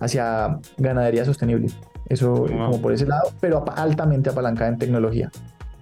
[0.02, 1.68] hacia ganadería sostenible,
[2.10, 2.48] eso wow.
[2.48, 5.32] como por ese lado, pero altamente apalancada en tecnología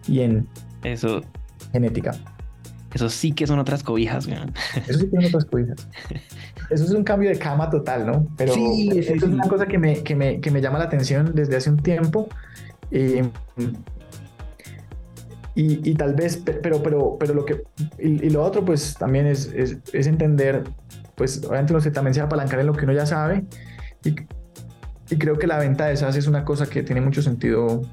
[0.07, 0.47] y en
[0.83, 1.21] eso,
[1.71, 2.11] genética.
[2.93, 4.53] Eso sí que son otras cobijas, man.
[4.87, 5.87] Eso sí que son otras cobijas.
[6.69, 8.27] Eso es un cambio de cama total, ¿no?
[8.37, 9.17] Pero sí, sí, eso sí.
[9.17, 11.77] es una cosa que me, que, me, que me llama la atención desde hace un
[11.77, 12.27] tiempo.
[12.91, 13.21] Y,
[15.55, 17.63] y, tal vez, pero, pero, pero lo que,
[17.97, 20.63] y, y lo otro pues también es, es, es, entender,
[21.15, 23.45] pues obviamente no sé, también se apalancar en lo que uno ya sabe
[24.03, 24.15] y,
[25.09, 27.83] y creo que la venta de SaaS es una cosa que tiene mucho sentido,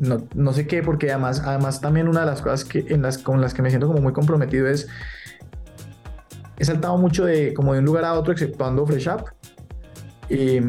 [0.00, 3.18] no, no sé qué, porque además, además también una de las cosas que, en las,
[3.18, 4.88] con las que me siento como muy comprometido es,
[6.58, 9.24] he saltado mucho de como de un lugar a otro exceptuando Fresh Up
[10.28, 10.60] y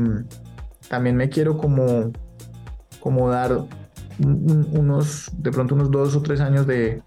[0.89, 2.11] también me quiero como,
[3.05, 3.65] como dar
[4.17, 7.03] unos, de pronto unos dos o tres años de,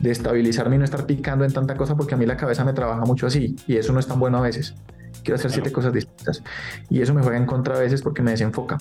[0.00, 2.72] de estabilizarme y no estar picando en tanta cosa porque a mí la cabeza me
[2.72, 4.74] trabaja mucho así y eso no es tan bueno a veces.
[5.22, 6.42] Quiero hacer siete cosas distintas
[6.88, 8.78] y eso me juega en contra a veces porque me desenfoca.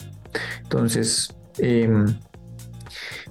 [0.63, 1.89] Entonces, eh,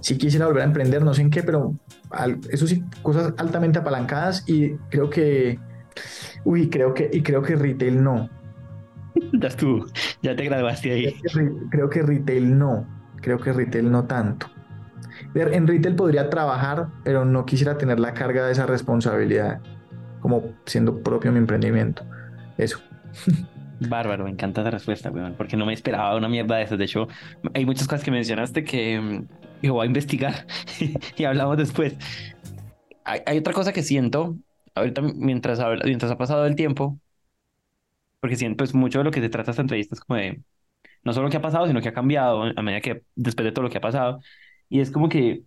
[0.00, 1.78] si quisiera volver a emprender, no sé en qué, pero
[2.10, 5.58] al, eso sí, cosas altamente apalancadas y creo que,
[6.44, 8.28] uy, creo que, y creo que retail no.
[9.32, 9.86] ya estuvo,
[10.22, 11.14] ya te graduaste ahí.
[11.70, 12.86] Creo que, retail no,
[13.24, 14.46] creo que retail no tanto.
[15.34, 19.60] En retail podría trabajar, pero no quisiera tener la carga de esa responsabilidad,
[20.20, 22.04] como siendo propio mi emprendimiento.
[22.58, 22.80] Eso.
[23.80, 26.76] Bárbaro, me encanta la respuesta, weón, porque no me esperaba una mierda de eso.
[26.76, 27.08] De hecho,
[27.54, 29.26] hay muchas cosas que mencionaste que mm,
[29.62, 30.46] yo voy a investigar
[31.16, 31.96] y hablamos después.
[33.04, 34.36] Hay, otra cosa que siento,
[34.74, 36.98] ahorita mientras, mientras ha pasado el tiempo,
[38.20, 40.40] porque siento pues mucho de lo que se trata esta entrevista es como de
[41.04, 43.64] no solo que ha pasado, sino que ha cambiado a medida que después de todo
[43.64, 44.20] lo que ha pasado.
[44.68, 45.44] Y es como que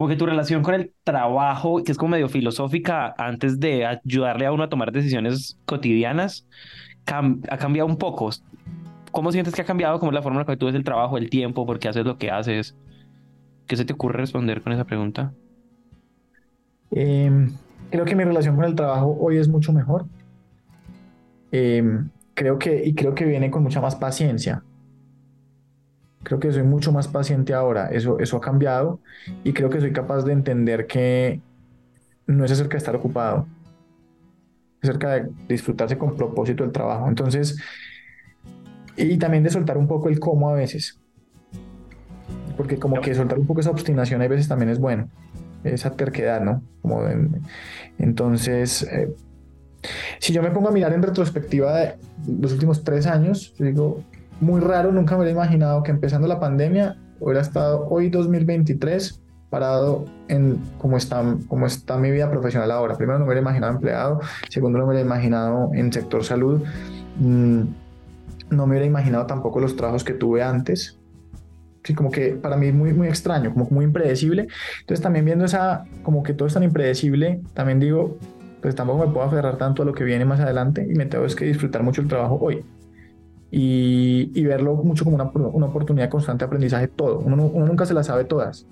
[0.00, 4.46] como que tu relación con el trabajo, que es como medio filosófica antes de ayudarle
[4.46, 6.46] a uno a tomar decisiones cotidianas,
[7.04, 8.30] ha cambiado un poco.
[9.10, 9.98] ¿Cómo sientes que ha cambiado?
[9.98, 11.88] ¿Cómo es la forma en la que tú ves el trabajo, el tiempo, por qué
[11.88, 12.74] haces lo que haces?
[13.66, 15.34] ¿Qué se te ocurre responder con esa pregunta?
[16.92, 17.52] Em,
[17.90, 20.06] creo que mi relación con el trabajo hoy es mucho mejor.
[21.52, 24.62] Em, creo que, y creo que viene con mucha más paciencia.
[26.22, 27.88] Creo que soy mucho más paciente ahora.
[27.88, 29.00] Eso, eso ha cambiado
[29.44, 31.40] y creo que soy capaz de entender que
[32.26, 33.46] no es acerca de estar ocupado,
[34.82, 37.08] acerca de disfrutarse con propósito el trabajo.
[37.08, 37.56] Entonces,
[38.96, 40.98] y también de soltar un poco el cómo a veces.
[42.56, 45.08] Porque como que soltar un poco esa obstinación a veces también es bueno.
[45.64, 46.62] Esa terquedad, ¿no?
[47.98, 49.14] Entonces, eh,
[50.18, 51.94] si yo me pongo a mirar en retrospectiva de
[52.26, 54.04] los últimos tres años, yo digo,
[54.40, 59.20] muy raro, nunca me hubiera imaginado que empezando la pandemia hubiera estado hoy 2023
[59.50, 62.96] parado en cómo está, cómo está mi vida profesional ahora.
[62.96, 66.62] Primero no me hubiera imaginado empleado, segundo no me hubiera imaginado en sector salud,
[67.18, 67.62] mm,
[68.50, 70.96] no me hubiera imaginado tampoco los trabajos que tuve antes.
[71.82, 74.48] Sí, como que para mí es muy, muy extraño, como muy impredecible.
[74.80, 78.18] Entonces también viendo esa, como que todo es tan impredecible, también digo,
[78.60, 81.26] pues tampoco me puedo aferrar tanto a lo que viene más adelante y me tengo
[81.26, 82.62] que disfrutar mucho el trabajo hoy.
[83.50, 87.18] Y, y verlo mucho como una, una, oportunidad constante de aprendizaje todo.
[87.18, 88.66] Uno, uno nunca se la sabe todas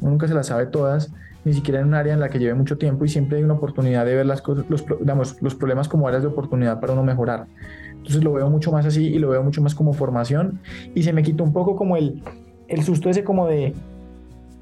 [0.00, 1.12] uno nunca se las sabe todas,
[1.44, 3.54] ni siquiera en un área en la que lleve mucho tiempo y siempre hay una
[3.54, 7.02] oportunidad de ver las cosas, los, digamos, los problemas como áreas de oportunidad para uno
[7.02, 7.46] mejorar.
[7.92, 10.60] Entonces lo veo mucho más así y lo veo mucho más como formación
[10.94, 12.22] y se me quitó un poco como el,
[12.68, 13.74] el susto ese como de,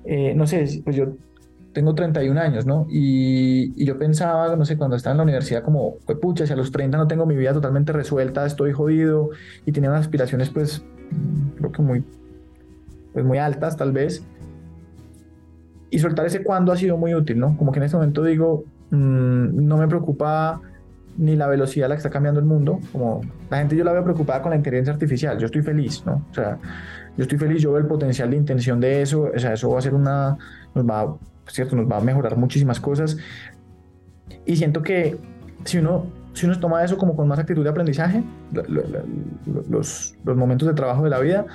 [0.05, 1.07] eh, no sé, pues yo
[1.73, 2.87] tengo 31 años, ¿no?
[2.91, 6.53] Y, y, yo pensaba, no sé, cuando estaba en la universidad, como, pues pucha, si
[6.53, 9.31] a los 30 no tengo mi vida totalmente resuelta, estoy jodido
[9.67, 10.83] y tenía unas aspiraciones, pues,
[11.57, 12.05] creo que muy,
[13.13, 14.25] pues muy altas tal vez
[15.91, 17.57] y soltar ese cuándo ha sido muy útil, ¿no?
[17.57, 20.61] Como que en este momento digo, mm, no me preocupa
[21.17, 23.93] ni la velocidad a la que está cambiando el mundo, como la gente yo la
[23.93, 26.25] veo preocupada con la inteligencia artificial, yo estoy feliz, ¿no?
[26.31, 26.59] O sea,
[27.17, 29.79] yo estoy feliz, yo veo el potencial de intención de eso, o sea, eso va
[29.79, 30.39] a ser una,
[30.75, 31.17] nos va,
[31.55, 33.17] cierto, nos va a mejorar muchísimas cosas
[34.45, 35.17] y siento que
[35.65, 38.23] si uno, si uno toma eso como con más actitud de aprendizaje,
[39.69, 41.47] los, los momentos de trabajo de la vida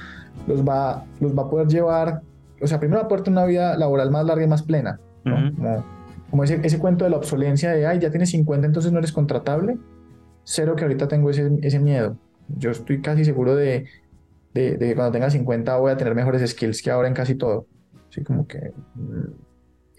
[0.47, 2.21] los va, los va a poder llevar
[2.63, 5.83] o sea, primero aporta una vida laboral más larga y más plena, como,
[6.29, 9.11] como ese, ese, cuento de la obsolencia de, ay, ya tienes 50, entonces no eres
[9.11, 9.77] contratable.
[10.45, 12.17] Cero que ahorita tengo ese, ese miedo.
[12.47, 13.85] Yo estoy casi seguro de,
[14.53, 17.67] de, que cuando tenga 50 voy a tener mejores skills que ahora en casi todo.
[18.09, 18.71] Así como que...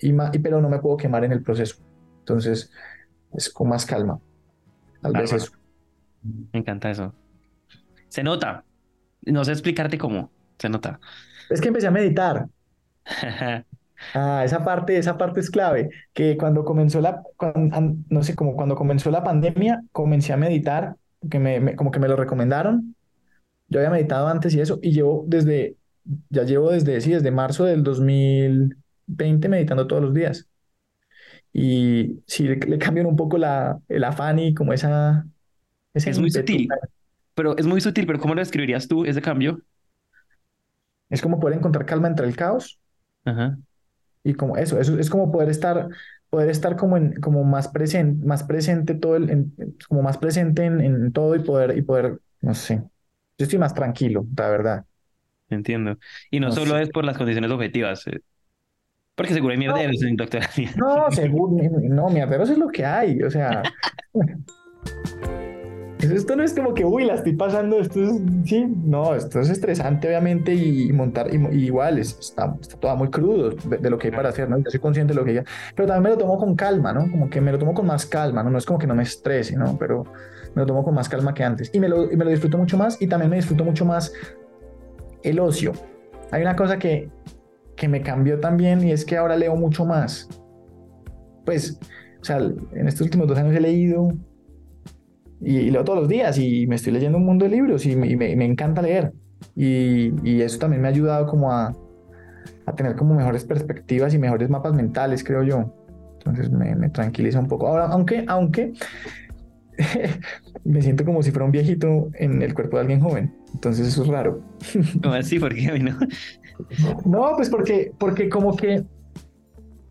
[0.01, 1.76] Y, y, pero no me puedo quemar en el proceso.
[2.20, 2.70] Entonces,
[3.32, 4.20] es con más calma.
[5.01, 5.53] Tal vez eso.
[6.22, 7.14] Me encanta eso.
[8.09, 8.64] Se nota.
[9.22, 10.30] No sé explicarte cómo.
[10.59, 11.01] Se nota.
[11.51, 12.47] Es que empecé a meditar.
[14.12, 17.22] Ah, esa parte, esa parte es clave, que cuando comenzó la,
[18.11, 20.97] no sé, como cuando comenzó la pandemia, comencé a meditar,
[21.30, 22.97] que me, como que me lo recomendaron.
[23.68, 25.76] Yo había meditado antes y eso, y llevo desde,
[26.28, 27.82] ya llevo desde, sí, desde marzo del
[29.07, 30.48] 2020 meditando todos los días.
[31.52, 35.24] Y sí, le, le cambian un poco la, el afán y como esa...
[35.92, 36.68] es muy sutil,
[37.34, 39.61] pero es muy sutil, pero ¿cómo lo describirías tú, ese cambio?
[41.11, 42.80] Es como poder encontrar calma entre el caos.
[44.24, 45.88] Y como eso, eso es como poder estar,
[46.30, 49.52] poder estar como en, como más presente, más presente todo el,
[49.88, 52.82] como más presente en, todo y poder, y poder, no sé.
[53.38, 54.84] Yo estoy más tranquilo, la verdad.
[55.50, 55.98] Entiendo.
[56.30, 58.05] Y no, solo es por las condiciones objetivas.
[59.14, 60.50] Porque seguro hay mierderos en doctorado.
[60.76, 63.62] No, seguro, no, mierderos es lo que hay, o sea.
[66.12, 68.10] esto no es como que, uy, la estoy pasando, esto es,
[68.44, 73.50] sí, no, esto es estresante obviamente y montar, y, igual, está, está todo muy crudo
[73.50, 74.58] de, lo que hay para hacer, ¿no?
[74.58, 75.44] Yo soy consciente de lo que hay,
[75.74, 77.10] pero también me lo tomo con calma, ¿no?
[77.10, 78.50] Como que me lo tomo con más calma, ¿no?
[78.50, 79.78] No es como que no me estrese, ¿no?
[79.78, 80.04] Pero
[80.54, 82.58] me lo tomo con más calma que antes y me lo, y me lo disfruto
[82.58, 84.12] mucho más y también me disfruto mucho más
[85.22, 85.72] el ocio.
[86.30, 87.08] Hay una cosa que,
[87.77, 90.29] que me cambió también y es que ahora leo mucho más.
[91.45, 91.79] Pues,
[92.20, 94.09] o sea, en estos últimos dos años he leído
[95.41, 98.45] y, leo todos los días y me estoy leyendo un mundo de libros y me,
[98.45, 99.12] encanta leer.
[99.55, 101.75] Y, y, eso también me ha ayudado como a,
[102.66, 105.75] a, tener como mejores perspectivas y mejores mapas mentales, creo yo.
[106.18, 107.68] Entonces me, tranquiliza un poco.
[107.68, 108.72] Ahora, aunque, aunque
[110.64, 113.35] me siento como si fuera un viejito en el cuerpo de alguien joven.
[113.53, 114.43] Entonces eso es raro.
[115.03, 115.39] ¿Cómo así?
[115.39, 115.99] ¿Por qué no?
[117.05, 118.84] No, pues porque, porque como que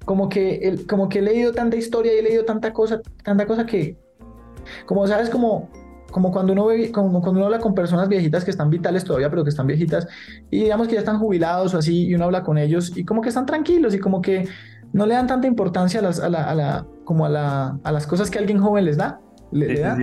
[0.06, 3.46] como que, el, como que he leído tanta historia y he leído tanta cosa, tanta
[3.46, 3.98] cosa que,
[4.86, 5.70] como sabes, como,
[6.12, 9.30] como cuando uno ve, como cuando uno habla con personas viejitas que están vitales todavía,
[9.30, 10.08] pero que están viejitas,
[10.52, 13.22] y digamos que ya están jubilados o así, y uno habla con ellos, y como
[13.22, 14.48] que están tranquilos, y como que
[14.92, 17.92] no le dan tanta importancia a las, a la, a la, como a, la, a
[17.92, 19.20] las cosas que alguien joven les da.
[19.52, 19.98] Le, da.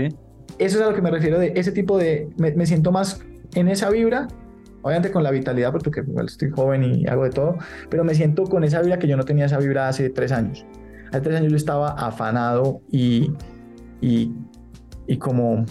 [0.59, 3.21] Eso es a lo que me refiero de ese tipo de, me, me siento más
[3.55, 4.29] en esa vibra
[4.83, 7.57] obviamente con la vitalidad, porque igual estoy joven y hago de todo,
[7.89, 10.65] pero me siento con esa vibra que yo no tenía esa vibra hace tres años.
[11.09, 13.33] Hace tres años yo estaba afanado y,
[14.01, 14.33] y,
[15.07, 15.65] y como,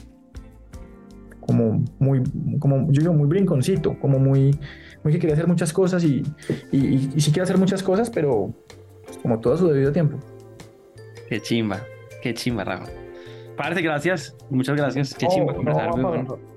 [1.39, 2.21] como muy,
[2.59, 4.57] como yo digo, muy brinconcito, como muy,
[5.03, 6.23] muy que quería hacer muchas cosas y,
[6.71, 8.53] y, y sí quiero hacer muchas cosas, pero
[9.21, 10.17] como todo a su debido tiempo.
[11.27, 11.79] Qué chimba,
[12.21, 12.91] qué chimba, Rafa.
[13.59, 14.37] Parce, gracias.
[14.49, 15.13] Muchas gracias.
[15.13, 15.89] Qué chimba conversar.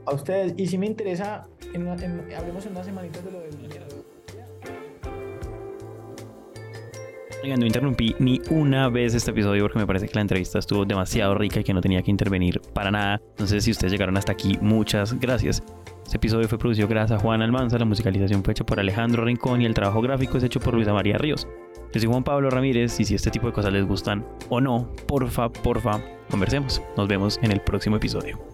[0.06, 0.54] a ustedes.
[0.56, 3.52] Y si me interesa, en, hablemos en unas semanitas de lo del
[7.42, 10.84] Oigan, no interrumpí ni una vez este episodio porque me parece que la entrevista estuvo
[10.84, 13.20] demasiado rica y que no tenía que intervenir para nada.
[13.30, 15.60] Entonces, si ustedes llegaron hasta aquí, muchas gracias.
[16.04, 19.60] Este episodio fue producido gracias a Juan Almanza, la musicalización fue hecha por Alejandro Rincón
[19.60, 21.48] y el trabajo gráfico es hecho por Luisa María Ríos.
[21.92, 24.92] Yo soy Juan Pablo Ramírez y si este tipo de cosas les gustan o no,
[25.08, 26.00] porfa, porfa,
[26.30, 26.80] conversemos.
[26.96, 28.51] Nos vemos en el próximo episodio.